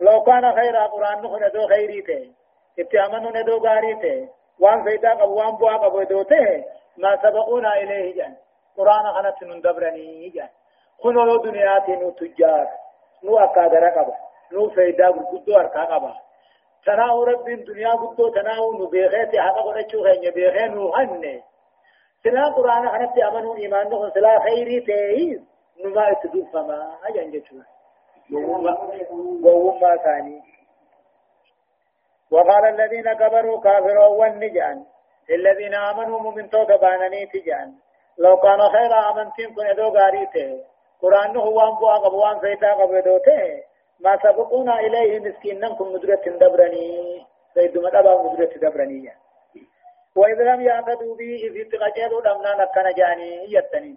[0.00, 2.32] لو كان خير قرآن نخو ندو خيري تي
[2.78, 4.28] اتعامنوا ندو غاري تي
[4.60, 6.64] وان فيدا قبو وان بوا قبو دو تي
[6.96, 8.36] ما سبقونا إليه جان
[8.76, 10.48] قرآن خنت نندبرني جان
[11.02, 12.68] خنو لو دنياتي نو تجار.
[13.24, 14.14] نو أكادر قبا
[14.52, 16.14] نو فيدا قدو أركا قبا.
[16.86, 21.42] تناو رب دنيا قدو تناو نو بيغيتي حقا قدشو خيني بيغي نو هنه
[22.26, 25.40] سلا قرآن خنت أمنوا إيمان نخو سلا خيري تي
[25.84, 27.56] نما اتدوف فما أجان جتشو
[29.42, 30.42] وهم ثاني
[32.30, 34.84] وقال الذين كبروا كافروا والنجان
[35.30, 37.74] الذين آمنوا مؤمن تو بانني تجان
[38.18, 40.64] لو كان خير آمنتين كن ادو غاريته
[41.02, 43.62] قرآن هو ان بوا قبوان سيدا قبدوته
[44.00, 49.10] ما سبقونا إليه مسكينا كن مدرة دبرني سيد مدبا مدرة دبرني
[50.16, 53.96] وإذ لم يعتدوا به إذ تقجلوا لمنا نكنا جاني يتنين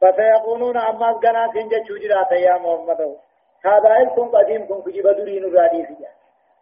[0.00, 3.16] فسيقولون أما أزقنا سنجا شجرات يا محمد.
[3.64, 6.12] هذا كن قديم كن كجيب درين الرادي فيها.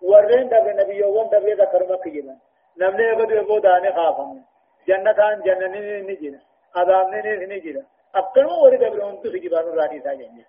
[0.02, 2.36] ورين دبر نبي يوم دبر ذكر ما كجيبا.
[2.78, 4.42] نمني يقول يبو داني خافم
[4.88, 6.40] جنتان جنني نجينا.
[6.76, 7.82] عذاب ني نجينا.
[8.14, 10.44] أبكر وري دبر أنتو سجيبان الرادي ساجن.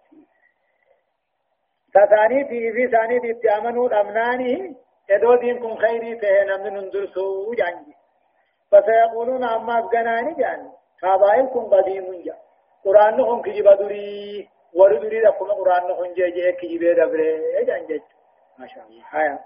[1.93, 4.75] تثاني في في ثاني في تامنوا أمناني
[5.09, 7.94] يدو دين كن خيري تهنا من ندرسو جانجي.
[8.71, 10.71] فسيقولون أما أزقناني جان
[11.53, 12.37] كن قديم جان
[12.85, 18.03] قرآن نخون كجيبا دري ورد دري لكم قرآن نخون جي جي كجيبا دبري اجان جيت
[18.57, 19.03] ما شاء الله.
[19.09, 19.39] هيا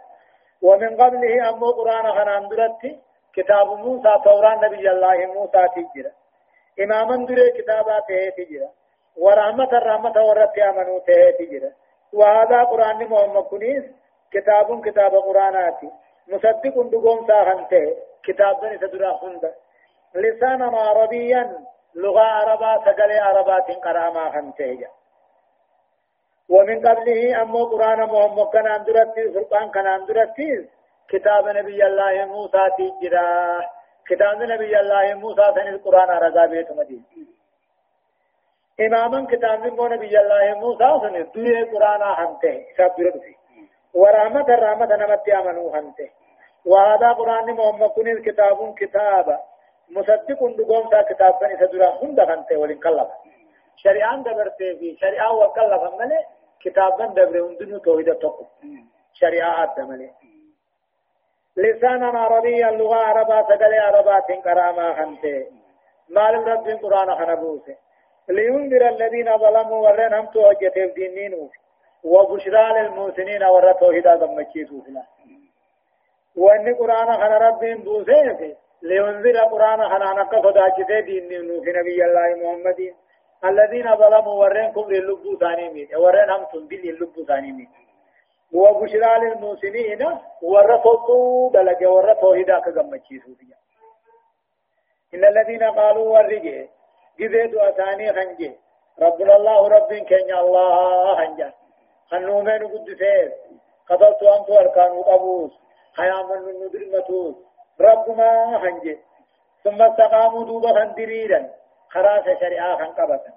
[0.62, 3.00] ومن قبله أمو قرآن خنان درتي
[3.34, 6.12] كتاب موسى توران نبي الله موسى تجرى
[6.84, 8.70] إماما دري كتابات تجرى
[9.18, 11.00] ورحمة الرحمة ورد آمنوا
[11.40, 11.72] تجرى
[12.14, 13.84] وهذا قرآن محمد كنيس.
[14.32, 15.90] كتاب كتاب قرآناتي.
[16.28, 19.54] مصدق دقوم ساخنته كتاب بني تدرى خنده
[20.16, 21.44] لسانا عربيا
[21.96, 24.90] لغة عربا سقل عربات قراما خمسيجا
[26.50, 30.70] ومن قبله أمو قرآن محمد كان أندرتي فرقان كان أندرتي.
[31.10, 33.66] كتاب نبي الله موسى تجرا.
[34.10, 37.06] كتاب نبي الله موسى سن القرآن رضا بيت مدين.
[38.80, 39.60] إماما كتاب
[39.94, 43.36] نبي الله موسى سن دوية قرآن همته سبرد في
[43.94, 46.10] ورحمة الرحمة نمت آمنوا همته
[46.66, 49.40] وهذا قرآن محمد كن كتاب كتابا
[49.90, 53.08] مصدق دقوم تا كتاب بني سدرا هند خنته ولن كلف
[53.76, 56.20] شريعان دبرته في شريعة وكلف ملي
[56.64, 58.46] كتاب بن دبر هندنو توحيد تقو
[59.14, 60.12] شريعة دملي
[61.58, 65.48] لسانا عربيا اللغة عربا سقل عربات كراما خنته
[66.10, 67.76] مال رب القرآن خنبوسه
[68.30, 71.50] لينذر الذين ظلموا ورن هم توجه دينين
[72.04, 74.82] وبشرى للمحسنين ور توحيد دمچيسو
[76.36, 81.30] فلا وان قرآن خن رب بوسه لينذر قرآن خنانا كفداجته دين
[81.64, 82.94] في نبي الله محمد
[83.46, 87.70] الذين ظلموا ورنكم للب ثاني مين ورن هم تنبيل للب ثاني مين
[88.54, 90.02] وبشرى للموسمين
[90.42, 93.58] ورثوا دلج ورثوا هدا كغمچي سوفيا
[95.14, 96.70] إن الذين قالوا ورجه
[97.20, 98.54] جزيت أثاني خنجه
[99.02, 101.54] ربنا الله رب كن الله خنجه
[102.12, 103.32] خنومين قدسيس
[103.90, 105.52] قدرت أنت أركان أبوس
[105.98, 107.36] حيام من ندرمتوس
[107.82, 108.98] ربما هنجي.
[109.64, 111.50] ثم استقاموا دوبا خندريرا
[111.90, 113.34] خراس شريعة خنقبتا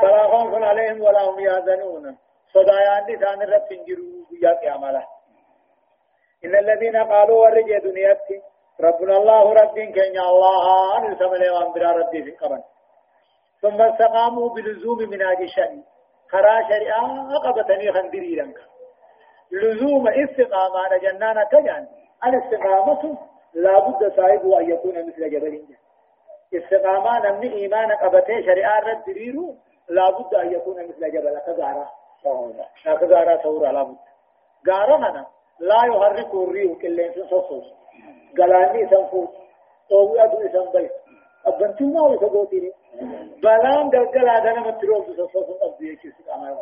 [0.00, 2.18] فلا خوف عليهم ولا هم يحزنون.
[2.54, 5.02] صدايان لسان الرب تنجروا بيا قياملا
[6.44, 8.42] إن الذين قالوا ورجي دنياتي
[8.80, 10.98] ربنا الله رب كن الله.
[10.98, 12.62] أن يسمى وأمبرا ربي في قبل
[13.62, 15.82] ثم استقاموا بلزوم مناج الشريع
[16.30, 18.52] خرا شريعة قبتني خندريرا
[19.52, 21.86] لزوم استقامة جنانا كجان.
[22.26, 23.18] الاستقامة
[23.54, 25.64] لا بد صاحبه أن يكون مثل جبل
[26.54, 29.54] استقامة نمني إيمان قبته شريعة رد دريرو
[29.88, 31.90] لا بد أن يكون مثل جبل كزارة
[33.00, 33.96] كزارة ثورة لا بد.
[34.70, 35.26] غارة هنا
[35.60, 37.64] لا يحرك الريح كلين سنصوص
[38.38, 39.30] غلاني سنفوت
[39.92, 40.92] أو أدو اسم بيت.
[41.46, 42.72] ابنتو ما هو سبوتيني
[43.42, 46.56] بلان دلقل هذا نما تروب سوسوس أبدي يكيس اما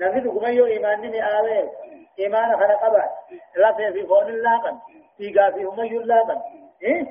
[0.00, 1.70] نبي دغما يو ايمان ني آوي
[2.18, 3.04] ايمان خنا قبا
[3.56, 4.78] لا في فون الله قن
[5.18, 6.42] في غافي هم يلا
[6.82, 7.06] إيه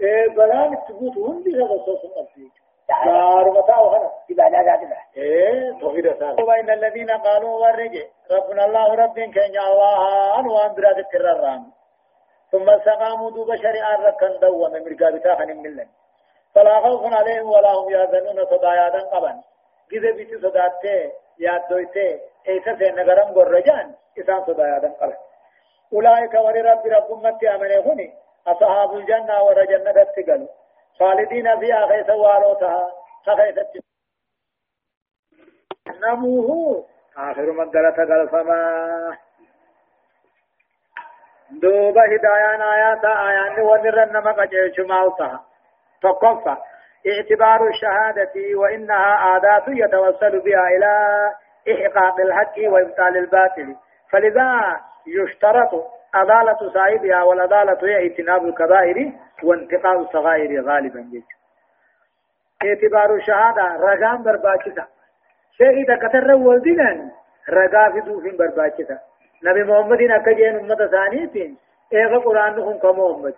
[0.00, 2.50] إيه بلان تبوت هندي هذا سوسوس ابدي
[2.88, 9.14] دار متاع وهنا عبادة ذاتها إيه توحيد سار وإن الذين قالوا ورجع ربنا الله رب
[9.14, 11.72] كن الله أن وان براد التررام
[12.52, 15.86] ثم استقاموا دوب شريعة ركن دوما مرقا بتاخن من
[16.54, 19.42] فلا خوف عليهم ولا هم يحزنون صدايا قبا
[19.90, 25.16] كذا بيت صداتي يادويتي ايسا سينغرم غرجان؟ إسان صدايا قبا
[25.92, 28.14] أولئك وري رب رب أمتي أمني
[28.46, 30.48] أصحاب الجنة ورجنة تقلوا
[30.98, 32.92] خالدين فيها خيث واروتها
[33.26, 33.58] خيث
[36.02, 36.84] نموه
[37.16, 39.16] آخر من دلت قلفما
[41.50, 45.44] دوبا هدايان آيات آيان ونرن نما قجيش مالتها
[46.02, 46.56] تقفى
[47.06, 50.92] اعتبار الشهادة وإنها عادات يتوصل بها إلى
[51.72, 53.76] إحقاق الحق وإبطال الباطل.
[54.10, 55.70] فلذا يشترط
[56.14, 59.12] عدالة صاحبها والعدالة هي اجتناب الكبائر
[59.44, 61.00] وانتقاء الصغائر غالبا.
[61.00, 61.24] جيش
[62.64, 64.86] اعتبار الشهادة رقام برباكتا.
[65.56, 67.10] شيء إذا كتر والدنا
[67.50, 68.98] رقا في دوف برباكتا.
[69.44, 71.58] نبي محمد أكجين أمة ثانيتين
[71.92, 73.34] إيغا قرآن نخون كمحمد.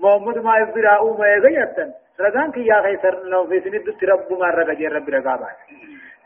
[0.00, 4.32] محمد ما يفبراء ما إيغا يتن رقان كي يا غيسر لو في سنة دت رب
[4.40, 5.56] ما رقا جين رب رقا بعد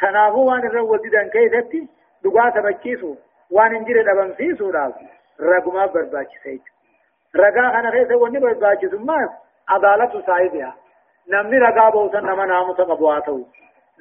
[0.00, 0.98] تنافو وان الرول
[1.32, 1.88] كيفتي
[2.24, 3.14] دقا سبچيسو
[3.50, 5.06] وان انجر دبمسيسو راسو
[5.40, 6.60] رقما برباچسه
[7.36, 9.28] رقا خنا خيسه وني برباچسو ما
[9.68, 10.74] عدالة صاحبها
[11.28, 13.44] نمني رقا بوسن نما ناموس قبواتو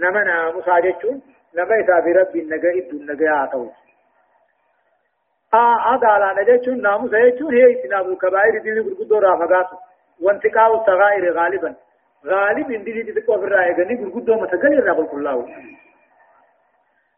[0.01, 1.21] نما ناموس آجچون
[1.55, 2.39] نما إسابي ربي
[2.79, 3.84] إدو نگا آتو آه
[5.57, 9.75] عدالة نجچون ناموس آجچون هي اتناب الكبائر دي غرقدو رافقاتو
[10.21, 11.75] وانتقاء الصغائر غالبا.
[12.25, 15.47] غالب اندي دي تقوى في الرأي غني غرقدو متقل الرقل كله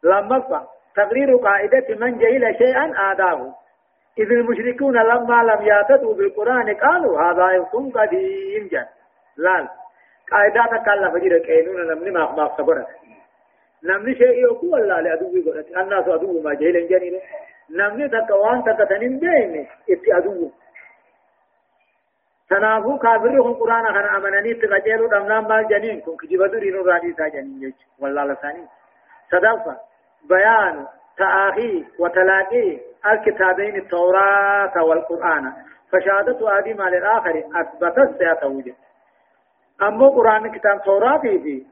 [0.04, 3.56] لما تقرير قاعدة من جهل شيئا آداه.
[4.20, 8.86] إذ المشركون لما لم يعتدوا بالقرآن قالوا هذا إفك قديم جن
[9.38, 9.68] لا
[10.32, 12.88] قاعدة كلا فجر كينون نمني ما ما صبرت.
[13.84, 17.22] نمني شيء يقول الله لأدوه قلت الناس أدوه ما جهل جنين
[17.70, 20.52] نمني تكوان تكتنين بين إتي أدوه
[22.50, 27.64] تنافو كافرهم قرآن خان أمنني تغجلوا دمنام مال جنين كن كجبتوا رينو رادي سا جنين
[27.64, 28.68] يج والله لساني
[29.32, 29.78] صدفة
[30.30, 32.80] بيان تآخي وتلاقي
[33.12, 35.54] الكتابين التوراة والقرآن
[35.92, 38.76] فشهادة آدم على الآخر أثبتت سيتوجه
[39.82, 41.66] أما قرآن كتاب توراة في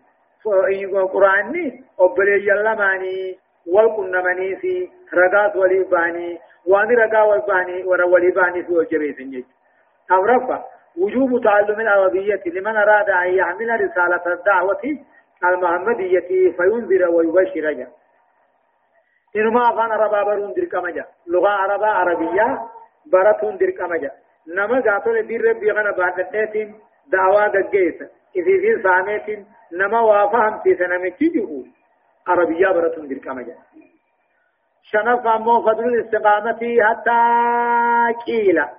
[1.13, 9.45] قرآن أبلي يلماني والقنماني في رقات وليباني وان رقا والباني وليباني في وجبه سنجي
[10.12, 10.63] أو رفع
[10.97, 14.97] وجوب تعلم العربية لمن أراد أن يحمل رسالة الدعوة
[15.43, 17.88] المحمدية فينذر ويبشر
[19.36, 22.62] إنما أفان عربا برون درك مجا لغة عربا عربية
[23.06, 24.12] براتون درك مجا
[24.47, 26.75] نما قاتل بير ربي غنا بعد التاتين
[27.08, 28.01] دعوة دقيت
[28.36, 31.63] إذا في سامتين نما وافهم في سنمتي جهو
[32.28, 33.56] عربية براتون درك مجا
[34.84, 37.20] شنف أمو فضل الاستقامة حتى
[38.26, 38.70] كيلا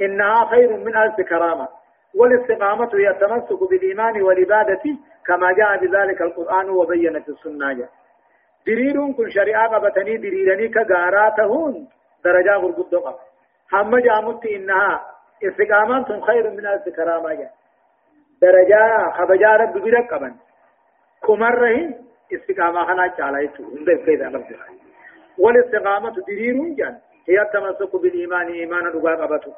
[0.00, 1.68] إنها خير من ألف كرامة.
[2.14, 4.82] والاستقامة هي التمسك بالإيمان والعبادة
[5.26, 7.88] كما جاء بذلك القرآن وبينت السنة جاء.
[8.66, 11.88] دليلون كن شريعة قبتني دليلني كغاراتهون
[12.24, 13.14] درجة غربت قب
[13.72, 15.00] هم جامت إنها
[15.44, 17.50] استقامات خير من ألف كرامة جا
[18.42, 20.34] درجة خبجا رب برق قبن
[21.26, 21.94] كمره
[22.32, 24.56] استقامة خنا چالايتو هنده كيدا نفسه
[25.38, 26.96] والاستقامة دليلون جان
[27.28, 29.52] هي التمسك بالإيمان إيمان رقا قبته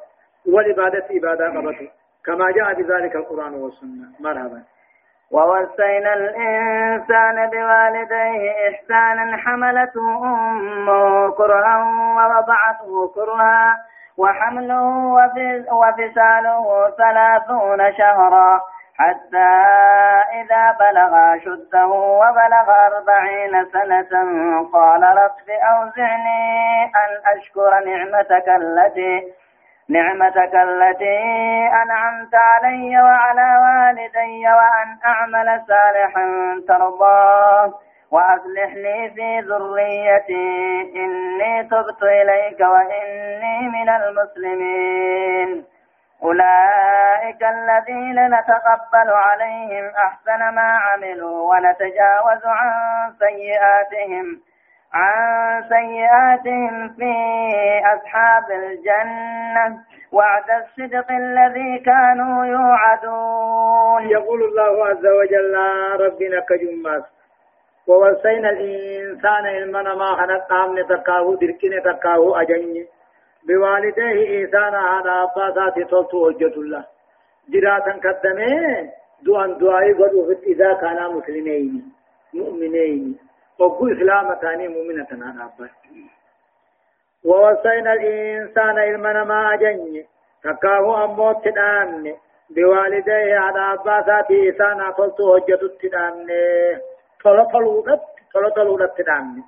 [0.53, 1.89] والعبادة عبادة قبته
[2.25, 4.07] كما جاء بذلك القرآن والسنة.
[4.19, 4.61] مرحبا.
[5.31, 11.83] ووصينا الإنسان بوالديه إحسانا حملته أمه كرها
[12.17, 13.77] ووضعته كرها
[14.17, 14.85] وحمله
[15.71, 18.61] وفصاله ثلاثون شهرا.
[19.01, 19.51] حتى
[20.41, 24.11] إذا بلغ شده وبلغ أربعين سنة
[24.73, 29.33] قال رب أوزعني أن أشكر نعمتك التي
[29.89, 31.19] نعمتك التي
[31.83, 36.25] أنعمت علي وعلى والدي وأن أعمل صالحا
[36.67, 37.73] ترضاه
[38.11, 40.81] وأصلح لي في ذريتي.
[40.95, 45.70] إني تبت إليك وإني من المسلمين.
[46.23, 52.71] أولئك الذين نتقبل عليهم أحسن ما عملوا ونتجاوز عن
[53.19, 54.41] سيئاتهم
[54.93, 57.13] عن سيئاتهم في
[57.85, 59.77] أصحاب الجنة.
[60.11, 64.09] وعد الصدق الذي كانوا يوعدون.
[64.09, 65.55] يقول الله عز وجل
[65.99, 67.03] ربنا كجمات
[67.87, 72.85] ووصينا الإنسان إلمنا ما خنت آمن تكاهو دركين تكاهو أجني.
[73.47, 76.83] بوالديه إنسان هذا أباسات تلتو وجد الله.
[77.49, 78.53] جراتا قدمه
[79.25, 81.91] دوان دعائي قد إذا كان مسلمين
[82.33, 83.19] مؤمنين.
[83.59, 85.69] وقو إسلام ثاني مؤمنة أنا أباس
[87.25, 90.05] ووصينا الإنسان إلمنا ما أجني
[90.43, 92.13] تكاهو أموت تدامن
[92.49, 95.61] بوالديه على أباسات إنسان تلتو وجد
[97.53, 98.01] طلودت
[98.33, 99.43] طلو طلودت تدامن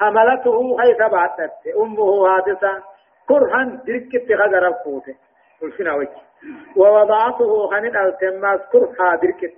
[0.00, 2.93] حملته حيث بعدت أمه حادثة.
[3.28, 5.04] كرها دركت غدر الفوت
[5.60, 6.20] قلنا وجه.
[6.76, 9.54] ووضعته خن التماس كرها دركت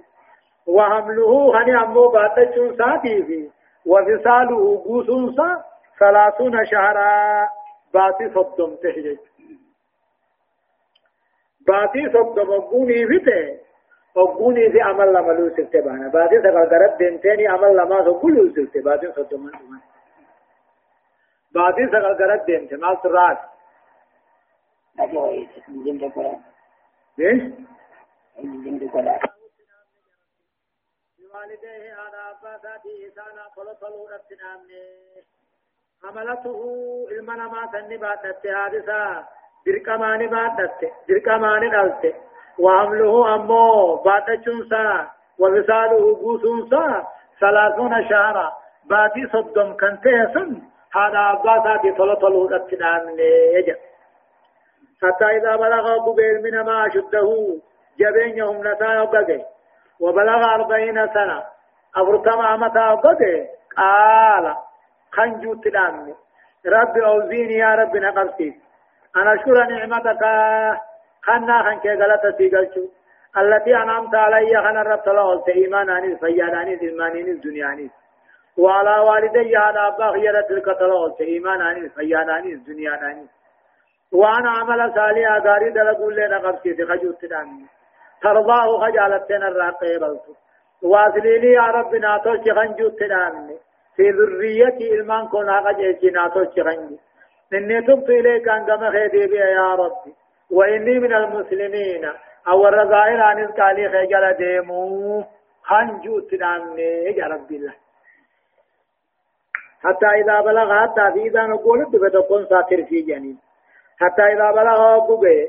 [0.67, 3.51] وحمله خن أمو بعد ساتي في.
[3.87, 5.65] وفصاله قوسنسا
[6.01, 7.49] ثلاثون شهرا.
[7.95, 9.19] باتي صدم تحجج
[11.67, 13.59] باتي صدم قوني فته
[14.17, 16.09] وقوني في عمل لما لو سلت بانا.
[16.09, 19.51] باتي سقدرت دنتيني عمل لما سقول سلت باتي صدم
[24.99, 26.39] من باتي سقدرت دنت ما سرات
[27.21, 27.43] إيش
[31.19, 34.87] بوالديه على أباساته إسانا طلطلوا ربتنامني
[36.03, 36.61] حملته
[37.11, 38.23] إلمنا ما سنبات
[38.55, 39.27] حادثة
[39.67, 42.15] درقمان باتت درقمان دلت
[42.59, 47.07] وحمله أمو باتچونسا ووصاله بوسونسا.
[47.41, 48.53] ثلاثون شهرا.
[48.85, 53.77] باتي صدم كنتهسن هذا أباساته طلطلوا ربتنامني يجب
[55.03, 57.59] حتى إذا بلغ قبيل من ما أشده
[57.99, 59.45] جبين يوم نساء وقده
[60.01, 61.43] وبلغ أربعين سنة.
[61.97, 64.57] أفرتم عمتا وقده قال
[65.13, 66.15] خنجو تدامي
[66.67, 68.55] رب أوزيني يا رب نقرسيس
[69.17, 70.23] أنا أشكر نعمتك.
[71.27, 72.85] خنا خنك غلطة سيقلشو
[73.37, 77.91] التي أنعمت علي خنا رب تلوه إيمان عنيس فيان عنيس إيمان عنيس دنيا عنيس
[78.59, 83.31] وعلى والدي هذا أبا خيرة تلك تلوه إيمان عنيس فيان عنيس دنيا عنيس
[84.13, 87.67] وأنا عمل صالحا غاري دلقوا لنا قبسيتي خجوت دامي
[88.23, 90.33] ترضاه خجالتنا الراقي بلتو
[91.43, 93.57] يا رب ناتوش خنجوت دامي
[93.97, 96.99] في ذريتي إلمان كنا قجيشي ناتوش خنجي
[97.55, 100.15] إني تبت إليك أن كما خيدي بي يا ربي
[100.51, 102.13] وإني من المسلمين.
[102.49, 105.25] أو الرزائر عن إذكالي خجل ديمو.
[105.63, 107.75] خنجوت دامي يا رب الله.
[109.85, 113.39] حتى إذا بلغ حتى في إذا نقول بفتقون ساتر في جنين.
[114.01, 115.49] حتى إذا بلغ قبه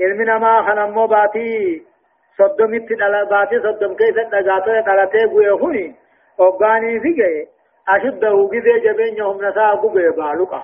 [0.00, 1.82] علمنا ما خنمو باتي
[2.38, 5.94] صدمت دل باتي صدم كيف دغاتو دلته بوي هوني
[6.38, 7.48] وغاني فيجي
[7.88, 10.62] أشده جذي جبين يوم نسا قبه بالوكا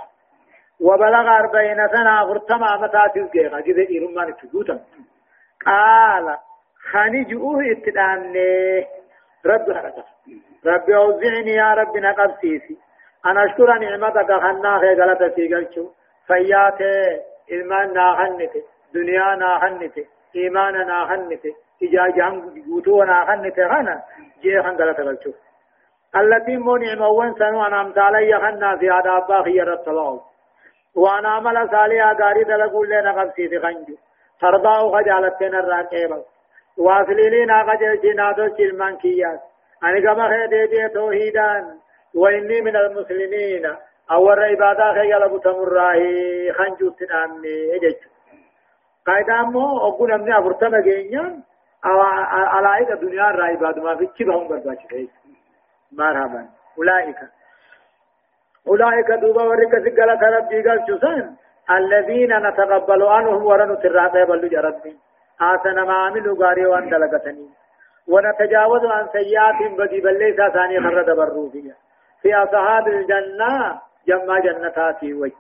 [0.81, 4.81] وبلغ أربعين سنة فرتما متى تلقى جذي إرمان تجوتا
[5.67, 6.37] قال
[6.91, 8.87] خاني جؤوه اتدامني
[9.47, 10.05] رب حركة
[10.67, 12.77] رب أوزعني يا رب نقب سيسي
[13.27, 15.87] أنا أشكر نعمتك خنا خي غلطة سيقلشو
[16.27, 17.21] فياته
[17.53, 18.63] إيمان ناهنته
[18.95, 20.05] دنيا ناهنته
[20.37, 24.03] إيمان ناهنته إجاجان جوتو ناهنته خنا
[24.43, 25.33] جي خنقلة تغلچو
[26.17, 30.21] التي منعم وان سنو أنعمت علي خنا في عذاب خير الطلاو
[30.97, 33.97] وأنا عمل صالحا غاري دلقوا لنا قبسي في خنجو
[34.41, 36.23] ترضاه خجالتنا الراكيبا
[36.79, 39.41] واصلي لنا قجل جنادو شلمان كياس
[39.85, 41.79] أنا كما خيدي توحيدان
[42.15, 43.77] وإني من المسلمين.
[44.11, 45.99] اور عبادة خي يلا بتمراه
[46.53, 47.97] خنجو تنامي إجج.
[49.07, 51.43] قاعدة مو أقول أمني أفرتنا جينيا
[51.85, 54.79] على عيد الدنيا را عبادة ما في كيف هم برباش
[55.93, 56.47] مرحبا.
[56.79, 57.17] أولئك.
[58.69, 61.37] أولئك دوبا ورك سجل كرب جيغال شسان
[61.71, 64.97] الذين نتقبل عنهم ورن تراقب بلو جربي
[65.41, 67.49] آسن ما عملوا غاري وان دلقتني.
[68.09, 71.75] ونتجاوز عن سيئات بدي بلي ساساني خرد بروفيا
[72.23, 75.33] في أصحاب الجنة جمع جنتاتي وجه.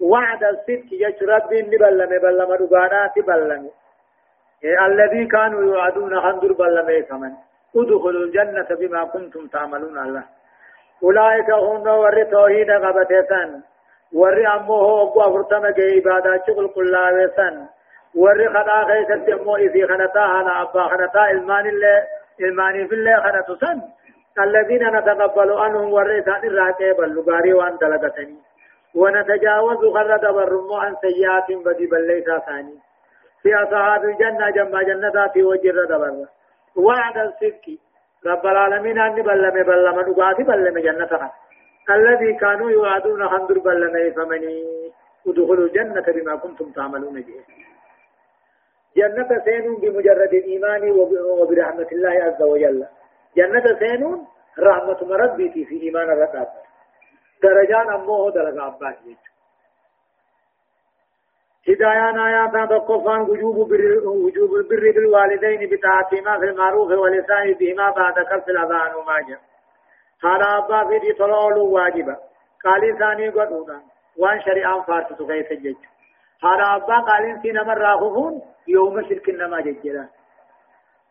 [0.00, 3.70] وعد الصدق يشرب بلم بلم دغانات بلم.
[4.64, 7.32] الذي كانوا يوعدون خندر بلم ثمن.
[7.76, 10.24] ادخلوا الجنة بما كنتم تعملون الله
[11.02, 13.60] أولئك هم ور توحيد قبتسن
[14.12, 17.66] ور أمه أبو أفرتم جي عبادة شغل قلاوسن
[18.14, 22.06] ور خدا خيست أمو إذي خنتا هنا أبا خنتا إلمان الله
[22.40, 23.80] إلماني في الله خنتسن
[24.40, 28.36] الذين نتقبل عنهم والرئيسان الراكب اللغاري وان دلقتني.
[28.94, 32.78] ونتجاوز خرد برمو عن سيئات بدي بليسا ثاني.
[33.42, 36.26] في أصحاب الجنة جمع جنة في وجر دبر.
[36.76, 37.78] وعد الصدق.
[38.26, 41.30] رب العالمين أني بلم بلم دقاتي بلم جنة
[41.90, 44.64] الذي كانوا يوعدون خندر بلنا فمني.
[45.26, 47.40] ادخلوا الجنة بما كنتم تعملون به.
[48.96, 50.90] جنة سينون بمجرد الإيمان
[51.40, 52.86] وبرحمة الله عز وجل.
[53.36, 54.26] جنة سينون
[54.58, 56.48] رحمة ربي في إيمان الرقاب.
[57.42, 58.94] درجان أمه درجة عباس
[61.68, 68.48] هدايان آيات تقفان وجوب بر وجوب البر بالوالدين بطاعتهما في المعروف والإحسان بهما بعد كف
[68.48, 69.40] الأذان وما جاء.
[70.24, 72.16] هذا أبا في دي طلعوا واجبا
[72.64, 73.82] قال ثاني قدونا
[74.18, 75.76] وان شريعان فارس كيف جج
[76.44, 80.08] هذا أبا قال سينا من راخفون يوم شرك نما ججلا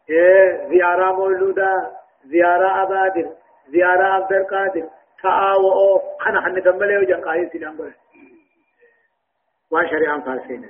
[0.09, 1.91] إيه زيارة مولودا
[2.26, 3.30] زيارة أبادر
[3.69, 4.89] زيارة عبد القادر
[5.24, 7.93] تآوؤ أنا حن دملي وجن قال سينا قدونا
[9.71, 10.69] وان شريعان فارسين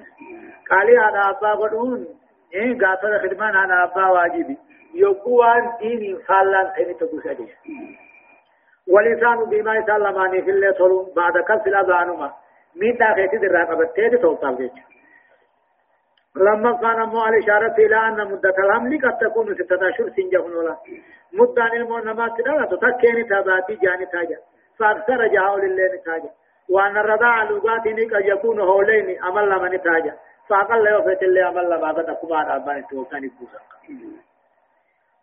[0.71, 2.07] قالي هذا أبا قدون
[2.53, 4.57] إيه قاتل خدمان هذا أبا واجبي
[4.93, 7.55] يقوان ديني خالان سيني تقوس أديه
[8.87, 12.33] ولسان بما يسلماني في الله صلو بعد كف الأذانما
[12.75, 14.71] مين داخل در قبتين توصل جيش
[16.35, 20.77] لما كان مو الإشارة إلى أن مدة الحمل قد تكون ستة أشهر سنجهن ولا
[21.33, 24.37] مدة المؤنمات لا تتكين تاباتي جاني تاجا
[24.79, 26.29] فأكثر جهاو لله تاجا
[26.69, 30.13] وأن الرضاع لغات قد يكون هولين أمل من تاجا
[30.49, 33.59] فأقل يوفيت الله أمل بعد تكبار أبان توكاني بوسا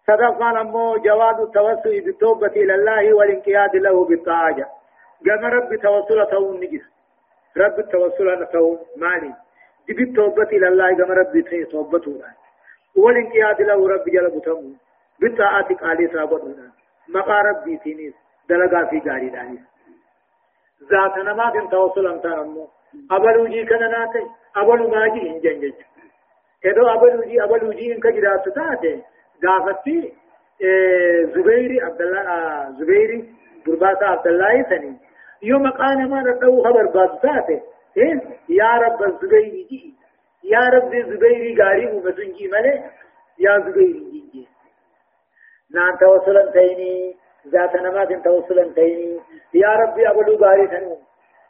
[0.06, 4.56] صدق أمو جواد التوسل بالتوبة إلى الله والانقياد له بالطاعة
[5.26, 6.84] قام رب توسل تون نجس
[7.56, 9.34] رب التوسل تون مالي.
[9.88, 11.34] دي التوبة إلى الله قام رب
[11.70, 12.22] توبته
[12.96, 14.72] والانقياد له رب جل بتمو
[15.20, 16.72] بالطاعة قالي سابقنا
[17.08, 18.14] مقا ربي تنيس
[18.48, 19.60] دلقا في قاري دانيس
[20.90, 22.68] ذات نما دين توسل انت امو
[23.10, 24.26] ابلو جي كنا ناتي
[24.56, 25.74] ابلو ماجي انجن جج
[26.64, 29.02] ادو ابلو جي ابلو جي انك جرات تاتي
[29.44, 30.12] غافتي
[31.34, 33.34] زبيري عبد الله زبيري
[33.66, 34.96] درباسا عبد الله ثاني
[35.42, 37.60] يوم قال ما ردوا خبر باساته
[38.48, 39.94] يا رب الزبيري جي
[40.44, 42.90] يا رب الزبيري غاري ومسنجي ملي
[43.38, 44.48] يا زبيري جي
[45.74, 47.16] نان توصلا تيني.
[47.48, 49.20] ذات نمات توصلا تيني.
[49.54, 50.98] يا ربي أبلو غاري ثنو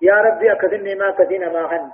[0.02, 1.90] يا ربي أكثن ما كثين ما خن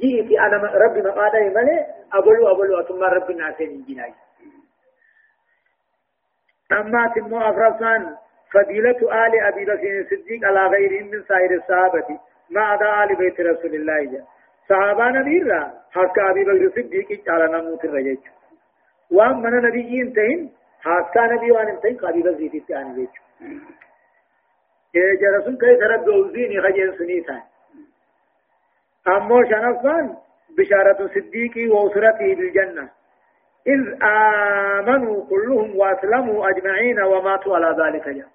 [0.00, 4.14] جيتي أنا ربي مقادا ملي أبلو أبلو أتما ربي ناسين جناي.
[6.72, 8.16] أما تمو أفرسان
[8.52, 12.20] فضيلة آل أبي بكر الصديق على غيرهم من سائر الصحابة.
[12.50, 14.24] ما عدا آل بيت رسول الله جا
[14.68, 18.18] صحابة نبيرا حسك أبي بكر الصديق على نموت الرجاج
[19.10, 23.10] وأم من نبي انتهن حسك نبي وأن انتهن قابي بكر في آل بيت.
[24.96, 27.42] إيه رسول كيف رب وزيني خجين سنيتا
[29.08, 30.16] أمو شنفان
[30.58, 32.88] بشارة صديقي وأسرته بالجنة.
[33.66, 38.28] إذ آمنوا كلهم وأسلموا أجمعين وماتوا على ذلك جاء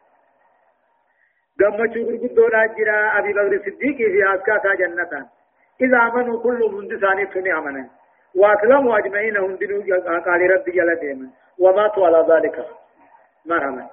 [1.61, 5.25] قمت شكر قدون أجرا أبي بكر الصديق في أسكاتا جنة
[5.81, 7.85] إذ آمنوا كلهم من دساني سني أمنا
[8.35, 9.81] وأسلموا أجمعين هم دنو
[10.25, 11.27] قال رب جل ديما
[11.59, 12.65] وماتوا على ذلك
[13.45, 13.85] مرحبا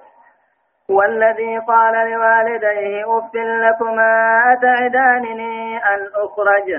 [0.89, 6.69] والذي قال لوالديه أف لكما أتعدانني أن أخرج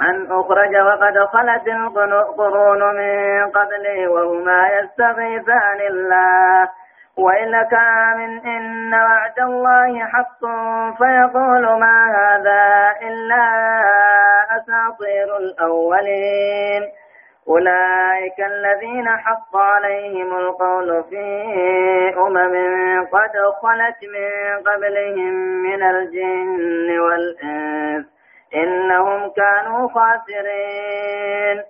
[0.00, 6.68] أن أخرج وقد خلت القرون من قبلي وهما يستغيثان الله.
[7.18, 7.72] وإنك
[8.16, 10.40] من إن وعد الله حق
[10.98, 13.44] فيقول ما هذا إلا
[14.56, 16.82] أساطير الأولين.
[17.48, 21.24] أولئك الذين حق عليهم القول في
[22.26, 23.32] أمم قد
[23.62, 28.06] خلت من قبلهم من الجن والإنس.
[28.54, 31.62] إنهم كانوا خاسرين.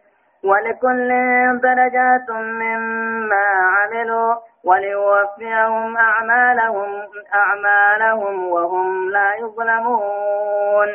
[0.44, 1.08] ولكل
[1.62, 3.46] درجات مما
[3.78, 4.51] عملوا.
[4.64, 10.88] وليوفيهم أعمالهم أعمالهم وهم لا يظلمون.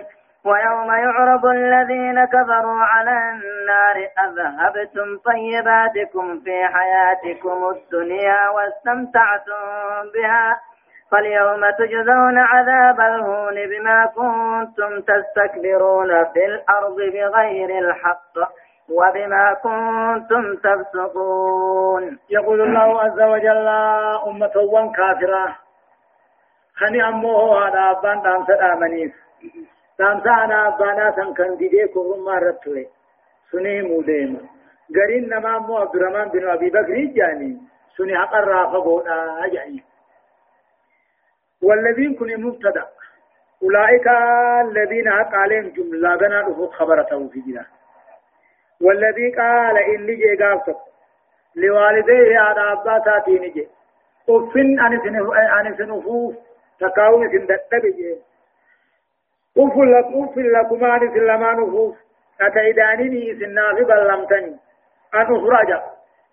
[0.45, 3.95] ويوم يعرض الذين كفروا على النار
[4.25, 9.63] أذهبتم طيباتكم في حياتكم الدنيا واستمتعتم
[10.13, 10.59] بها.
[11.11, 18.35] فاليوم تجزون عذاب الهون بما كنتم تستكبرون في الأرض بغير الحق.
[18.89, 22.19] وبما كنتم تفسقون.
[22.29, 23.67] يقول الله عز وجل
[24.27, 25.55] أمة وان كافرة.
[26.75, 29.13] خني أمه هذا أبان دام سلامنيف
[29.99, 32.85] دام سانا أبانا سنكن ديدي كرم مرتوه
[33.51, 34.49] سنه موديم.
[34.97, 37.57] غرين نما مو عبد الرحمن بن أبي بكر جاني.
[37.97, 39.83] سنه حق الرافة بودا أجعي
[41.63, 42.85] والذين كن مبتدا.
[43.63, 44.07] أولئك
[44.67, 46.15] الذين حق عليهم جملة.
[46.15, 47.65] بنا رفوق خبر توفيقنا.
[48.81, 50.77] والذي قال إني جي قابتك
[51.55, 53.67] لوالديه على أباساتي نجي.
[54.29, 56.35] أفن أن سنفوف
[56.79, 58.17] تكاوي سندت بجين
[59.57, 61.95] أف لكم أف لكم عن سلمان أفوف
[62.41, 64.55] أتعدانني سنا في بلمتني.
[65.15, 65.79] أن أخرج.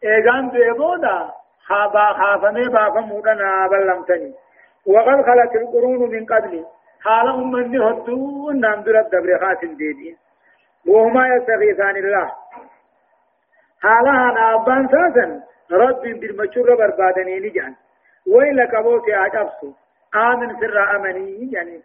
[0.04, 1.30] إيغان بيبودا
[1.66, 4.34] خابا خافمي بافا مودنا بلمتني.
[4.86, 6.64] وقد خلت القرون من قبلي.
[7.04, 10.16] حال أمني هدو نام درد دبر خاتم ديدين
[10.88, 12.32] وهما يستغيثان الله.
[13.82, 17.74] حالها نابان ساسا رب بالمشور بربادني نجان.
[18.26, 19.72] وإلا كبوك أجبسو
[20.14, 21.82] آمن سر أمني يعني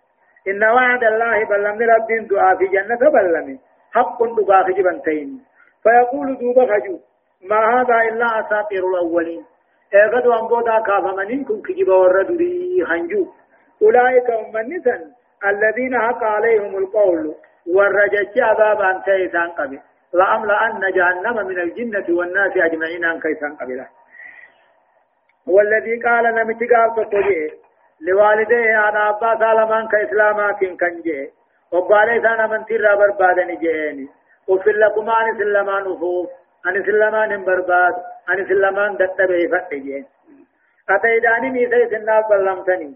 [0.47, 3.58] إن وعد الله بلمن رب دعا في جنة بلمن.
[3.93, 5.41] حق دعا خجبنتين
[5.84, 7.00] فيقول دوبا خجو.
[7.50, 9.45] ما هذا إلا أساطير الأولين.
[9.95, 13.28] إغد وانبودا كافمنين كن كجب وردري خنجو.
[13.82, 14.95] أولئك أمنسا
[15.45, 17.36] الذين حق عليهم القول.
[17.68, 19.80] والرجج عذابا تيسان قبل.
[20.14, 23.88] لأملأن جهنم من الجنة والناس أجمعين أن كيسان قبله
[25.47, 27.51] والذي قال نمت قال تقولي
[28.01, 31.30] لوالديه أنا أبا سالمان كإسلامات كان جي
[31.72, 34.07] وبالي سانا من تيرا بربادني جيني
[34.47, 36.30] وفي لكم عن سلمان وفوف.
[36.66, 37.95] عن سلمان برباد.
[38.30, 40.05] عن سلمان دتبه فتجين
[40.89, 42.95] أتيداني ميسي سنة بلمتني.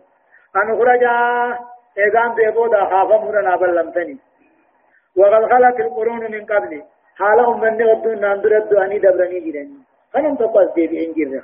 [0.55, 1.15] أن خرجا
[1.97, 4.17] إيغان بيبودا خافا مرنا بلمتني.
[5.17, 6.83] وقد خلت القرون من قبلي.
[7.15, 9.77] حالهم من ودون ناندر الدواني دبرني جرني
[10.13, 11.43] فلم تقص دي بإنجر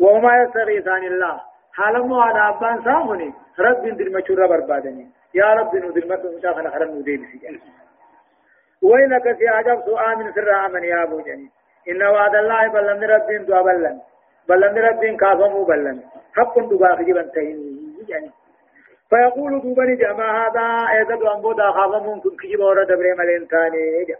[0.00, 1.40] وما يستغيثان الله.
[1.72, 7.16] حالهم وأنا أبان سامني رب دل مشورة بربادني يا رب ندل مشورة خنا خرم ندي
[7.16, 7.58] بسجن
[8.82, 11.48] ويلك في عجب سؤال من سر آمن يا أبو جني.
[11.90, 14.00] إن وعد الله بلن رب دعا بلن
[14.48, 16.00] بلن رب كافمو بلن.
[16.36, 17.72] حق دعا خجبا تهيني.
[18.08, 18.30] يعني
[19.12, 20.66] فيقول دوبني جماعة هذا؟
[21.02, 24.16] إذا دعا بودا خافمون كن خجب ورد بريم الانتاني جا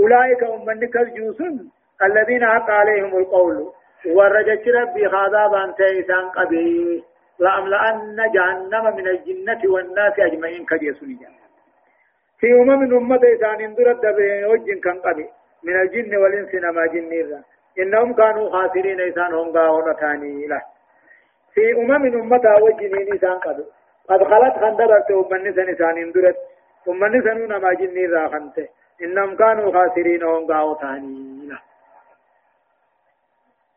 [0.00, 1.58] أولئك أمن كالجوسن
[2.02, 3.72] الذين حق عليهم القول.
[4.06, 7.04] ورجت ربي هذا بانت إسان قبي
[7.38, 11.18] لأملأن جهنم من الجنة والناس أجمعين كجيسون
[12.40, 15.26] في أمم أمة إسان اندرت دبي وجن كان قبي
[15.64, 17.42] من الجن والإنس نما جنيرا
[17.78, 20.62] إنهم كانوا خاسرين إسان هم غاونا تاني له.
[21.54, 23.64] في أمم أمة وجنين إسان قبي
[24.08, 26.36] قد خلت خندرت أمن سن إسان اندرت.
[26.88, 28.68] أمن سنون ما جنيرا خنته.
[29.02, 31.58] إنهم كانوا خاسرين هم غاو تاني له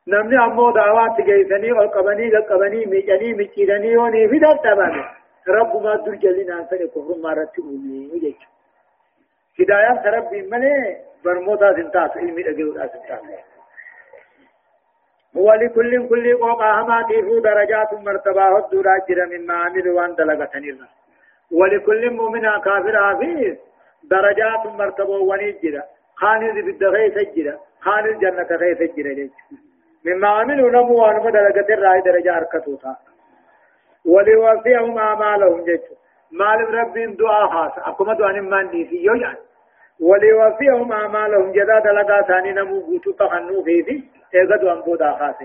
[0.08, 5.04] نمني أمو دعوات جيسني والقبني لقبني ميجاني ميجيراني وني في دار تبامي
[5.48, 8.42] رب ما دور جلين أنسان كفر ما رتبوني وجيك.
[9.60, 12.90] هداية ربي ملي برموتا سنتاس علمي أجل
[15.34, 20.88] سنتاس ولكل كل قوقا هما تيفو درجات مرتبة الدورا جرى مما عملوا وان دلغة نرنا
[21.52, 23.58] ولكل مؤمن كافر حافظ
[24.04, 25.84] درجات مرتبة ونجرة
[26.16, 29.30] خالد بالدغيث جرى خالد جنة غيث جرى
[30.06, 32.96] مما عملوا نمو وانما درجة الرأي درجة أركتوتا
[34.06, 35.82] وليوفيهم أعمالهم جيش
[36.32, 37.72] مال رب دعاء خاص.
[37.78, 39.38] أكما دعاء من نيسي يوجد.
[40.02, 41.52] وليوفيهم أعمالهم.
[41.52, 44.02] جدا دلقا ثاني نمو قوتو تخنو فيه
[44.36, 45.36] إيغدو أنبودا خاص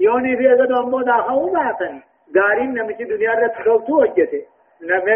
[0.00, 2.00] يوني في إيغدو أنبودا خاص باتن
[2.36, 4.42] غارين نمشي دنيا رت دوتو وجته
[4.82, 5.14] نمي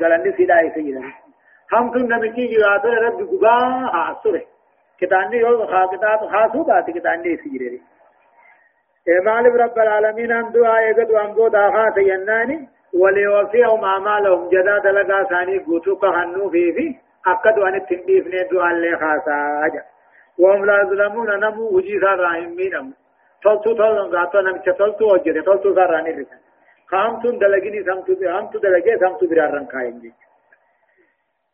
[0.00, 1.02] غلاني سيدا يسيدا
[1.72, 3.56] هم تن نمشي جواتو رب غبا
[3.92, 4.42] حاصره
[5.00, 7.80] كتاني يو خا كتاب خاصو بات كتاني سيجري
[9.24, 14.48] مال رب العالمين ان دعاء يغدو أنبودا خاص يناني وليوفيهم أعمالهم.
[14.48, 19.82] جدا دلقا ثاني قوتو كهنو فيه أكدوا أن التنبيفني دعاء اللي خاصا أجا
[20.38, 22.94] وهم لا يظلمون نمو وجي سارهم مينم
[23.42, 26.38] تلتو تلن غاتو نمچ تلتو وجده تلتو ساراني رسن
[26.90, 30.12] خامتون دلقيني سمتو همتو دلقي سمتو برارن كاين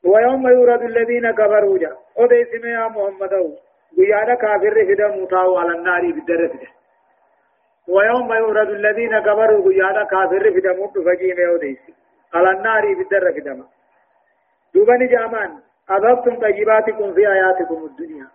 [0.05, 3.33] ويوم يورد الذين كفروا جا ودي سمع محمد
[3.99, 6.69] ويانا كافر فدا متاو على النار بالدر فدا
[7.89, 11.79] ويوم يورد الذين كفروا ويانا كافر فدا مت فجيم ودي
[12.35, 13.65] على النار بالدر فدا
[14.75, 15.59] دوبني جامان
[15.91, 18.27] أذهبتم طيباتكم في حياتكم الدنيا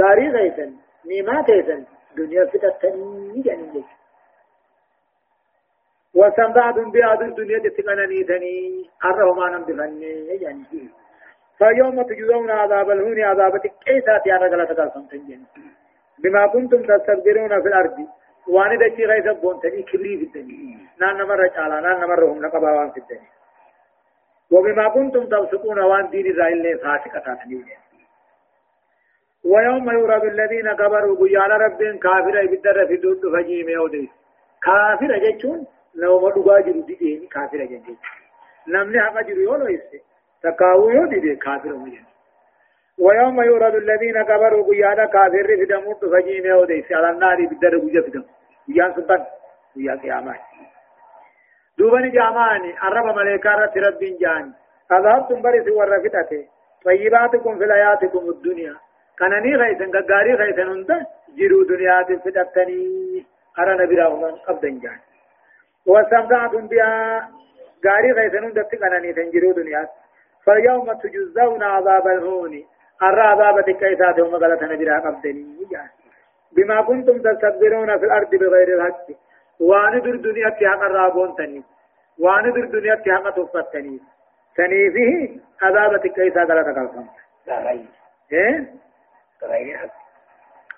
[0.00, 0.74] غاري غيثن
[1.06, 1.84] نيما تيسن
[2.16, 3.84] دنيا فتتني جنين
[6.14, 10.64] وسمعتم بهذه الدنيا تتقنني ثني أرهما نمدفني يعني
[11.58, 15.42] فيوم تجزون عذاب الهون عذاب كيسات يا رجل تقلصم تنجن
[16.18, 17.96] بما كنتم تستكبرون في الأرض
[18.48, 23.00] واني دچي غيث بونتني كبري في الدنيا نان نمر رجالا نان نمر هم نقباوان في
[23.00, 23.39] الدنيا
[24.52, 27.64] وبما كنتم تفسقون وان دين إسرائيل فاسقة تاتني
[29.44, 34.10] ويوم يورد الذين كفروا قيال رب كافر بدر في دود فجيم يودي
[34.62, 37.96] كافر جتون لو ما دغا جرو دي كافر جتون
[38.68, 40.00] نمني حق جرو يولو يسي.
[40.42, 42.04] تكاو يودي دي كافر مجن
[42.98, 48.10] ويوم يورد الذين كفروا قيال كافر في دمود فجيم يودي على النار بدر قجا في
[48.10, 48.24] دم
[48.68, 49.24] قيان سلطان.
[49.74, 50.49] قيا قيامات
[51.80, 53.50] دوبني جاماني الرب ملائكة
[53.86, 54.52] رب جاني
[54.92, 56.42] أذهبتم برس ورفتته
[56.84, 58.74] طيباتكم في حياتكم الدنيا
[59.18, 60.90] كانني غيثن غاري غيثن هند
[61.38, 62.82] جرو دنيا فتتني
[63.58, 64.98] أرى نبي رحمن قبضن جان
[65.86, 67.28] واستمتعتم بها
[67.86, 69.88] غاري غيثن هند كانني تنجرو دنيا
[70.44, 72.54] فاليوم تجزون عذاب الهون
[73.02, 75.22] أرى عذاب تكيسات هم غلط نبي رحمن
[75.72, 75.88] جان
[76.56, 79.06] بما كنتم تستكبرون في الأرض بغير الحق
[79.60, 81.64] وان در دنيا في حق الرابون تني
[82.18, 84.00] وان در دنيا في حق تفتني
[84.56, 87.06] تني فيه عذاب تكيسات غلط قلقم
[88.32, 88.74] إيه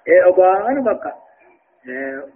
[0.08, 1.14] إيه أبوان مكة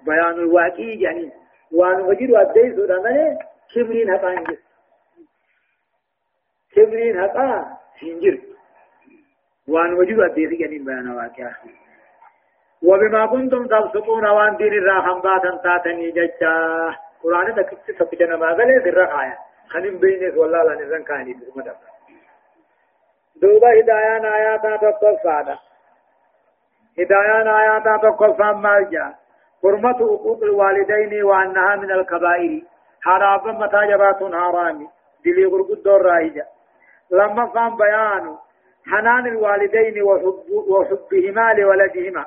[0.07, 1.33] بيان الواقعي يعني
[1.73, 3.39] وان وجد وابدي سودا مالي
[3.75, 4.57] كبرين حقا انجر
[6.73, 8.39] كبرين حقا انجر
[9.69, 11.51] وان وجد وابدي يعني بيان الواقع
[12.83, 16.97] وبما كنتم تبسطون وان دين الراحم باتا تاتني ججا.
[17.23, 21.75] قرآن تكتب سبجنا ما غلي في الرقايا خنم بينيس والله لا نزن كاني بسمة
[23.37, 25.59] دوبا هدايان آياتا تقصادا
[26.99, 29.15] هدايان آياتا تقصان مالجا.
[29.63, 32.63] حرمة حقوق الوالدين وأنها من الكبائر.
[33.03, 34.89] حرابا متى جبات حرامي.
[35.25, 36.47] دلي غرقود دور رايجا
[37.11, 38.37] لما قام بيان
[38.87, 42.27] حنان الوالدين وحب وحبهما لولدهما.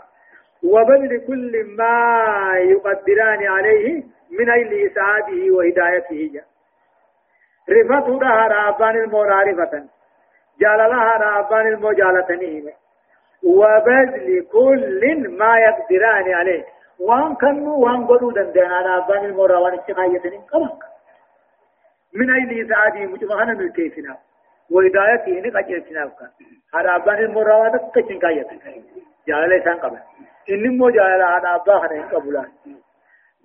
[0.64, 2.14] وبذل كل ما
[2.58, 6.32] يقدران عليه من أجل إسعاده وهدايته.
[6.34, 6.44] جا
[7.70, 9.72] رفته لها رابان المرارفة
[10.62, 12.74] جال لها رابان المجالتنهم
[13.44, 16.66] وبذل كل ما يقدران عليه.
[17.00, 20.82] وان كانوا وان قدوا دندنا رابان المراوان الشقاية قمك
[22.14, 24.18] من أجل إسعاده مجمعنا من كيفنا.
[24.72, 26.12] وهدايته نقجلتنا
[26.76, 30.00] رابان المراوان كيفنا جال ليسان قبل
[30.96, 32.52] jaalala haadha abbaa kana hin qabulaan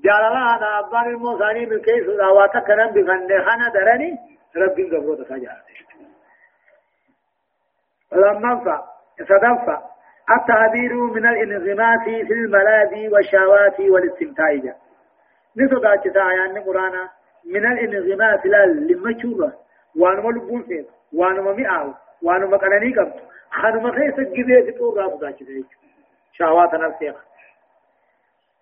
[0.06, 4.08] jaalala haadha abbaan immoo isaanii milkeessuudha waa takka nan bifanne kana darani
[4.62, 5.74] rabbiin gabroota isaa jaalate
[8.14, 8.80] لما
[9.28, 9.82] صدفة
[10.36, 14.50] التعبير من الانغماس في الملاذ والشهوات والاستمتاع
[15.56, 17.08] نصدق تسايا قرانا
[17.44, 19.52] من الانغماس لا لمشورة
[19.96, 25.64] وانما لبون فيه وانما مئاو وانما قناني قبط خانما خيسا جبه تطور رابطا كده
[26.32, 27.14] شهوات نفسها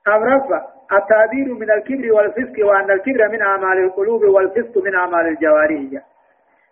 [0.09, 6.03] أمرفة التعبير من الكبر والفسق وأن الكبر من أعمال القلوب والفسق من أعمال الجوارح.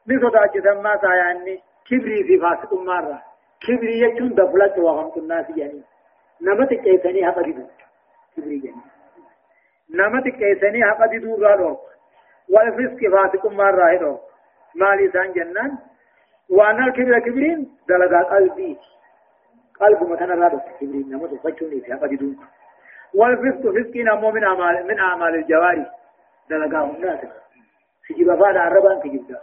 [0.07, 1.61] مثل ذلك ما يعني
[1.91, 3.23] كبري في فاسق مرة
[3.67, 5.83] كبري يجون دفلت وغمت الناس يعني
[6.43, 7.57] نمت كيسني حقا دي
[8.37, 8.83] كبري يعني
[9.91, 11.79] نمت كيسني حقا دي دور
[12.49, 14.21] والفسق فاسق مرة
[14.75, 15.79] مالي سان جنان
[16.51, 18.77] وأن الكبر كبرين دلقا قلبي
[19.81, 22.35] قلب مثلا رادو كبرين نمت فجوني في حقا دي دور
[23.15, 25.87] والفسق فسق نمو من أعمال من أعمال الجوارح
[26.51, 27.21] دلقا الناس
[28.09, 29.37] سجيب فاد عربان سجيب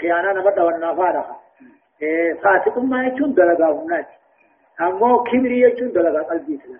[0.00, 1.36] خيانة نمت والنافارة
[2.42, 4.06] فاسق ما يكون دلقا هناك
[4.80, 6.78] أمو كبري يكون دلقا قلبي سلا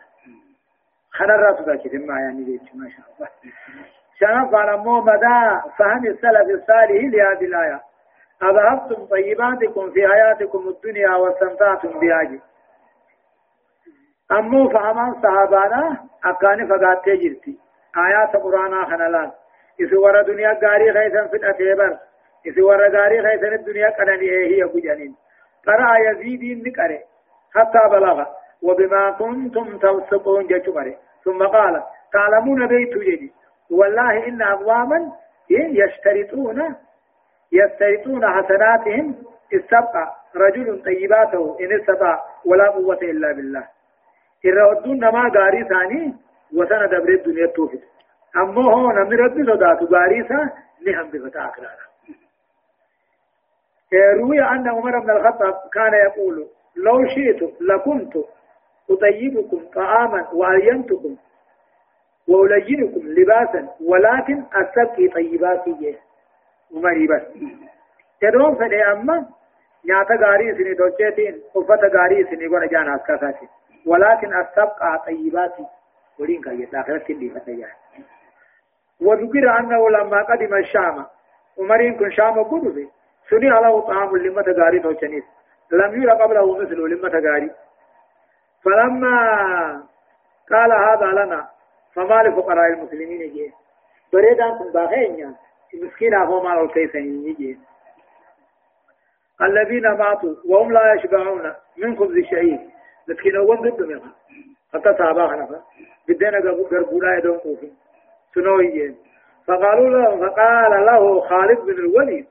[1.11, 3.29] خنا الرأس ذاك ما يعني ليش ما شاء الله
[4.21, 7.81] شرف على مو مدى فهم السلف الصالح لهذه الآية
[8.43, 12.41] أذهبتم طيباتكم في حياتكم الدنيا واستمتعتم بها.
[14.33, 17.59] أمو فهمان صحابانا أكاني فقاتي جرتي
[17.97, 19.31] آيات قرآن خنالان
[19.81, 21.99] إذا ورا دنيا غاري خيثا في الأتيبر.
[22.47, 25.17] إذ ورا غاري خيسن الدنيا قدني هي أبو جنين
[25.67, 27.01] قرأ يزيد نكره.
[27.55, 28.25] حتى بلغ.
[28.63, 31.83] وبما كنتم توثقون جتمره ثم قال
[32.13, 33.33] تعلمون بيت جدي
[33.71, 35.13] والله إن أقواما
[35.51, 36.77] يشترطون
[37.53, 39.15] يشترطون حسناتهم
[39.55, 43.65] استبقى رجل طيباته إن استطاع ولا قوة إلا بالله.
[44.47, 46.15] إرادون نما غاري ثاني
[46.55, 47.83] وسن دبر الدنيا توفت
[48.37, 50.51] أما هو نمر ربي صداتو غاري ثا
[50.87, 51.87] نهم بفتا أكرارا
[54.21, 58.17] روي أن عمر بن الخطاب كان يقول لو شئت لكنت
[58.91, 61.17] أطيبكم طعاما وألينتكم
[62.29, 65.97] وألينكم لباسا ولكن أستبقي طيباتي.
[66.75, 67.23] عمري بس
[68.21, 69.27] تدوم فدي أما
[69.85, 73.49] نياتا غاري سني دوچتين أفتا غاري سني غور جان أسكاساتي
[73.87, 75.67] ولكن أستبقى طيباتي.
[76.19, 77.69] ولين كاية آخرت اللي فتيا.
[79.01, 81.07] وذكر أنه لما قدم الشام.
[81.59, 82.91] عمرين كن شام قدوه
[83.31, 85.25] سني على طعام لما تغاري توچنيس
[85.73, 87.51] لم يرى قبله مثل لما تغاري
[88.65, 89.17] فلما
[90.51, 91.49] قال هذا لنا
[91.95, 93.53] فما لفقراء المسلمين يجي
[94.13, 95.35] بريدان كن باخين
[95.75, 97.61] مسكين هو مال الكيسين
[99.43, 102.61] الذين ماتوا وهم لا يشبعون من خبز الشهيد
[103.09, 104.13] مسكين هو ضد منها
[104.75, 105.63] حتى صحابة خنفا
[106.09, 106.39] بدنا
[106.71, 107.77] قربونا يدون قوفين.
[108.35, 108.97] سنو يجي
[109.47, 112.27] فقالوا له فقال له خالد بن الوليد.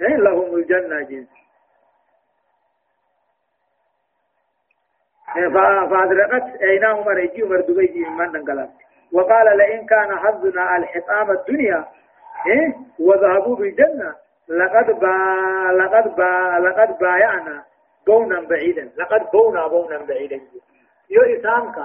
[0.00, 1.28] إيه لهم الجنة جنس
[5.36, 5.48] إيه،
[5.90, 8.70] فأدركت أينهما رجي عمر دبي من نقلت
[9.12, 11.84] وقال لئن كان حظنا الحطام الدنيا
[12.46, 14.14] إيه؟ وذهبوا بالجنة.
[14.48, 15.14] لقد با
[15.72, 17.64] لقد با لقد بايعنا
[18.06, 18.90] بونا بعيدا.
[18.96, 20.40] لقد بونا بونا بعيدا.
[21.10, 21.76] يو إسامك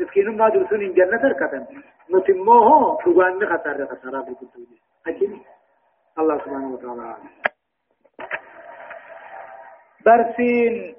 [0.00, 1.66] مسكين ما درسون إن جنة تركتن
[2.14, 5.38] نتموه تغان خسارة خسارة بالكتوجة أكيد.
[6.18, 7.16] الله سبحانه وتعالى.
[10.06, 10.94] برسين.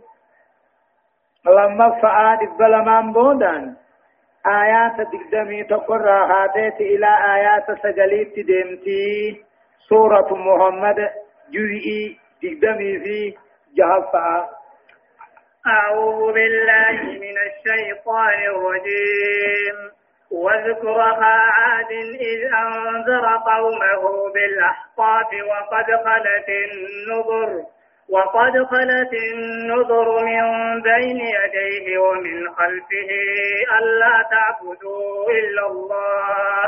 [1.45, 3.75] لما فعاد الظلمان بودان.
[4.49, 9.43] آيات دقدمي تقرى هاتيت إلى آيات سجليت ديمتي
[9.89, 11.09] سورة محمد
[11.53, 13.37] جزئي دقدمي في
[13.77, 14.49] جهفة.
[15.67, 19.91] أعوذ بالله من الشيطان الرجيم.
[20.31, 21.91] واذكر عاد
[22.31, 27.63] إذ أنذر قومه بالأحقاف وقد خلت النذر.
[28.11, 30.43] وقد خلت النذر من
[30.81, 33.11] بين يديه ومن خلفه
[33.79, 36.63] ألا تعبدوا إلا الله.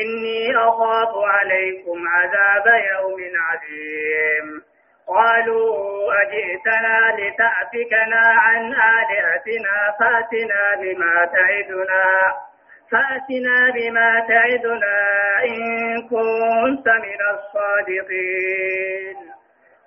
[0.00, 4.62] إني أخاف عليكم عذاب يوم عظيم.
[5.08, 12.04] قالوا أجئتنا لتأفكنا عن آلهتنا فأتنا بما تعدنا
[12.92, 14.96] فأتنا بما تعدنا
[15.44, 15.58] إن
[16.02, 19.27] كنت من الصادقين.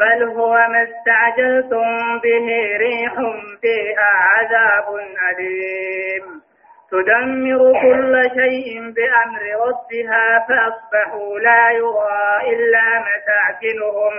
[0.00, 3.14] بل هو ما استعجلتم به ريح
[3.60, 4.94] فيها عذاب
[5.30, 6.42] أليم.
[6.90, 14.14] تدمر كل شيء بأمر ربها فأصبحوا لا يرى إلا مساكنهم.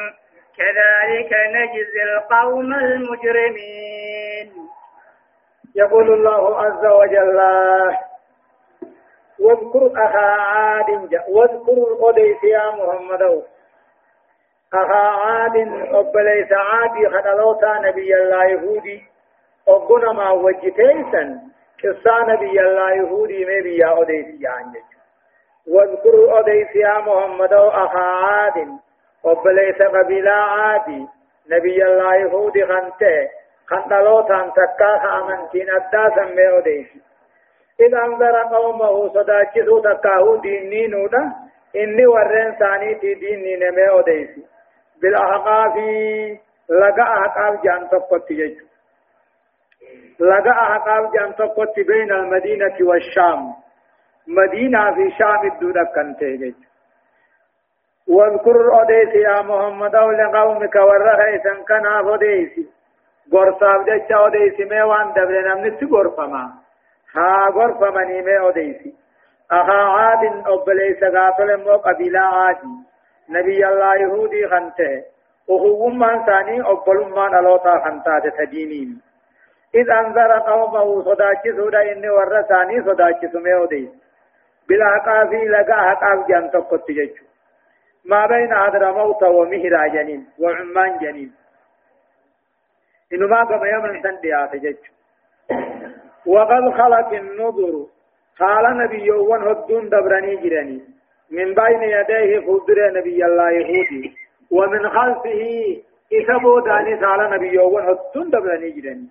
[0.58, 4.54] كذلك نجزي القوم المجرمين.
[5.76, 7.40] يقول الله عز وجل
[9.40, 10.90] واذكر أخا عاد
[11.30, 13.44] واذكر القديس يا محمد
[14.74, 15.56] أخا عاد
[15.92, 19.04] أبليس عادي خدلوتا نبي الله يهودي
[19.68, 21.40] أبنا ما وجتيسا
[21.84, 24.82] قصة نبي الله يهودي مبي أديس يعني
[25.68, 28.68] واذكر أديس يا محمد أخا عاد
[29.26, 31.08] أبليس قبيلة عادي
[31.50, 33.30] نبي الله يهودي خنته
[33.68, 36.88] خندلوتا تكا خامنتين أدى سمي أديس
[37.80, 41.34] إذ أنذر قومه صداكسو تكاهو دينينونا
[41.76, 44.53] إني ورين ثاني ديني نمي أديسي
[45.04, 45.76] بالأحقاف
[46.70, 48.66] لقى أحقاف جان تقوت يجو
[50.20, 53.54] لقى أحقاف جان تقوت بين المدينة والشام.
[54.28, 56.56] مدينة في شام الدودة كانت يجو
[58.08, 62.54] واذكر أديس يا محمد لقومك ورخيسا كان أديس
[63.34, 66.54] غرصاف جچا أديس ميوان دبر نمنت غرفما.
[67.16, 68.82] ها غرفمني مي أديس
[69.52, 72.93] أخا عاد أبليس غافل مو قبيلة عادي
[73.30, 75.04] نبي الله يهودي خنته
[75.48, 79.02] وهو من ثاني أقبل من ألوتا خنتا تدينين
[79.76, 83.90] إذ أنذر قومه صداك سودا إني ورثاني صداك سميودي
[84.70, 87.26] بلا قافي لقا حقاف جان تقوت جيجو
[88.06, 91.32] ما بين عدر موت ومهرا جنين وعمان جنين
[93.14, 94.94] إنما كما يمن سنديات جيجو
[96.26, 97.86] وقد خلت النظر
[98.40, 100.93] قال نبي يوان هدون دبراني جراني
[101.38, 104.04] من بين يديه فدر نبي الله يهودي
[104.52, 105.42] ومن خلفه
[106.14, 109.08] إسبو داني سأل نبي يوون هتون دبلني جدني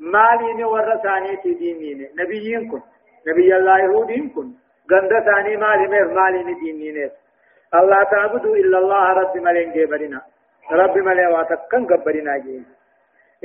[0.00, 2.82] مالين ورثاني تدينين نبيين كن.
[3.28, 4.48] نبي الله يهودين كن.
[4.90, 7.10] غند ثاني مالي مير مالين دينين
[7.78, 10.20] الله تعبدوا إلا الله رب ملين جبرنا.
[10.72, 12.62] رب ملين واتكن قبرنا جي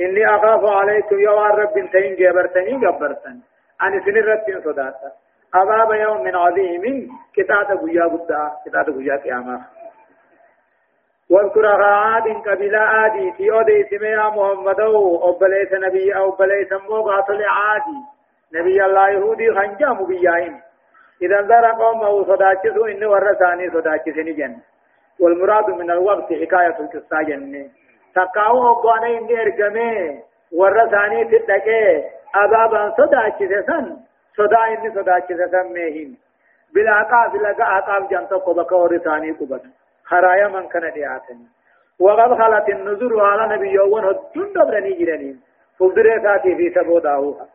[0.00, 3.36] إني أخاف عليكم يا رب تين جبرتني جبرتن.
[3.82, 5.10] أنا سنرت صداتا
[5.54, 7.08] عذاب يوم عظيم.
[7.34, 9.60] كتاب غيا بدا كتاب غيا قيامة.
[11.30, 14.80] واذكر عاد قبيلة عادي في أودي سميا محمد.
[14.80, 16.16] أو بليس نبي.
[16.16, 17.98] أو بليس موقع عادي
[18.54, 20.60] نبي الله يهودي خنجا مبيائم
[21.22, 24.56] إذا انذر قومه صداكسوا إن ورثاني صداكسني جن
[25.20, 27.70] والمراد من الوقت حكاية القصة جن
[28.14, 30.22] تقاو أبوانا إني إرقمي.
[30.52, 33.96] ورثاني تدكي أبابا صداكسسن
[34.36, 36.16] صدا إني صدا كذا سميهم
[36.74, 39.62] بلا عقاب لقى عقاب جانتا قبك ورثاني قبت
[40.04, 41.46] خرايا من كان دياتني
[42.00, 45.40] وقد خلت النذر على نبي يوون هدون دبرني جرانين
[45.78, 47.46] فلدري ساتي في سبو داوها.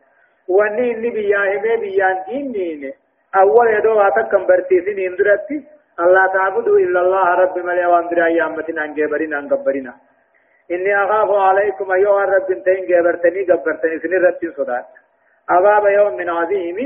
[0.48, 2.92] واني إني بياهمي بيان دينين
[3.36, 5.58] أول يدو آتكم برتيسين اندرتي.
[6.00, 9.92] الله تعبدوا إلا الله رب ملي واندرا يامتنا انجبرين انغبرين
[10.70, 14.86] إني أخاف عليكم أيها الرب انتين جبرتني جبرتني سن رتين صدات
[15.48, 16.78] عذاب يوم عظيم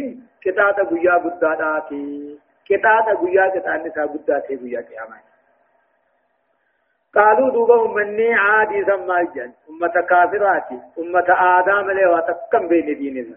[0.45, 2.39] كتاب غيا غداداتي
[2.69, 5.25] كتاب غيا كتاب نسا غداتي غيا قيامت
[7.15, 13.37] قالوا دوبا أمني عادي سمى الجن أمة كافراتي أمة آدم لي وتكم بين ديننا.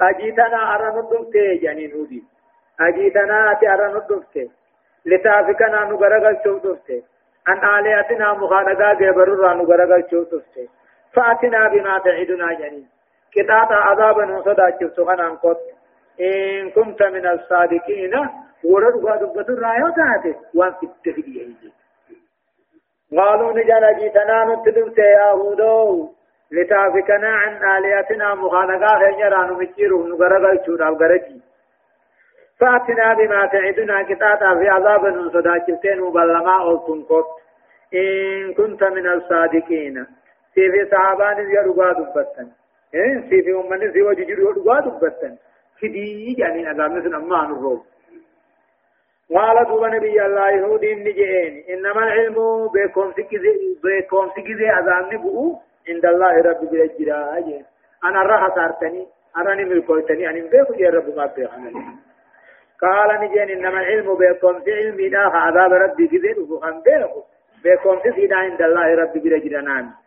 [0.00, 2.24] أجيتنا أرى ندفت جنين هودي
[2.80, 4.50] أجيتنا أتي أرى ندفت
[5.06, 6.90] لتافكنا نغرغل شو دفت
[7.48, 10.56] أن آلهتنا مخانقا جبرر نغرغل شو دفت
[11.14, 12.93] فأتنا بما تعدنا جنين
[13.34, 15.60] كتاب عذابا نصدا جبتغنا انقط
[16.20, 18.14] إن كنت من الصادقين
[18.64, 20.38] ورد غادبت الرايو تاتي.
[20.54, 21.46] وان في التفديه
[23.16, 26.10] قالوا نجانا جيتنا نتدمت يا هودو.
[26.52, 31.40] لتافكنا عن آلهتنا مخانقا خيرا نمجيره نغرغا يشورا وغرجي
[32.60, 37.26] فأتنا بما تعدنا كتاتا في عذاب صداكتين مبلما أو تنقط
[37.94, 40.06] إن كنت من الصادقين.
[40.54, 42.48] سيفي صحابان يرغا دبتن.
[42.94, 45.36] إن سيفي أمني سيوى ججر يرغا دبتن
[45.82, 47.82] فدي يعني عذاب مثل أمان الروب
[49.34, 52.36] قال دوبا نبي الله يهود نجئين إنما العلم
[52.74, 55.56] بكم سكزي بكم سكزي أذان نبؤ
[55.88, 57.38] عند الله رب بالجرا
[58.04, 60.30] أنا راح صارتني أنا نمل كويتني.
[60.30, 61.84] أنا بيكو يا رب ما بيخمني
[62.82, 67.22] قال نجين إنما العلم بكم في علم لا عذاب ربي كذي وفهم بيكو
[67.64, 70.03] بكم في عند الله رب بالجرا نعم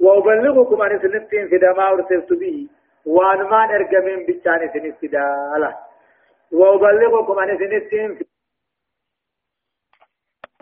[0.00, 2.66] وأبلغكم عن سنتين في دما أرسلت به
[3.06, 5.72] وأن ما نرجمين بيتشان سنتين
[6.52, 8.24] وأبلغكم عن سنتين في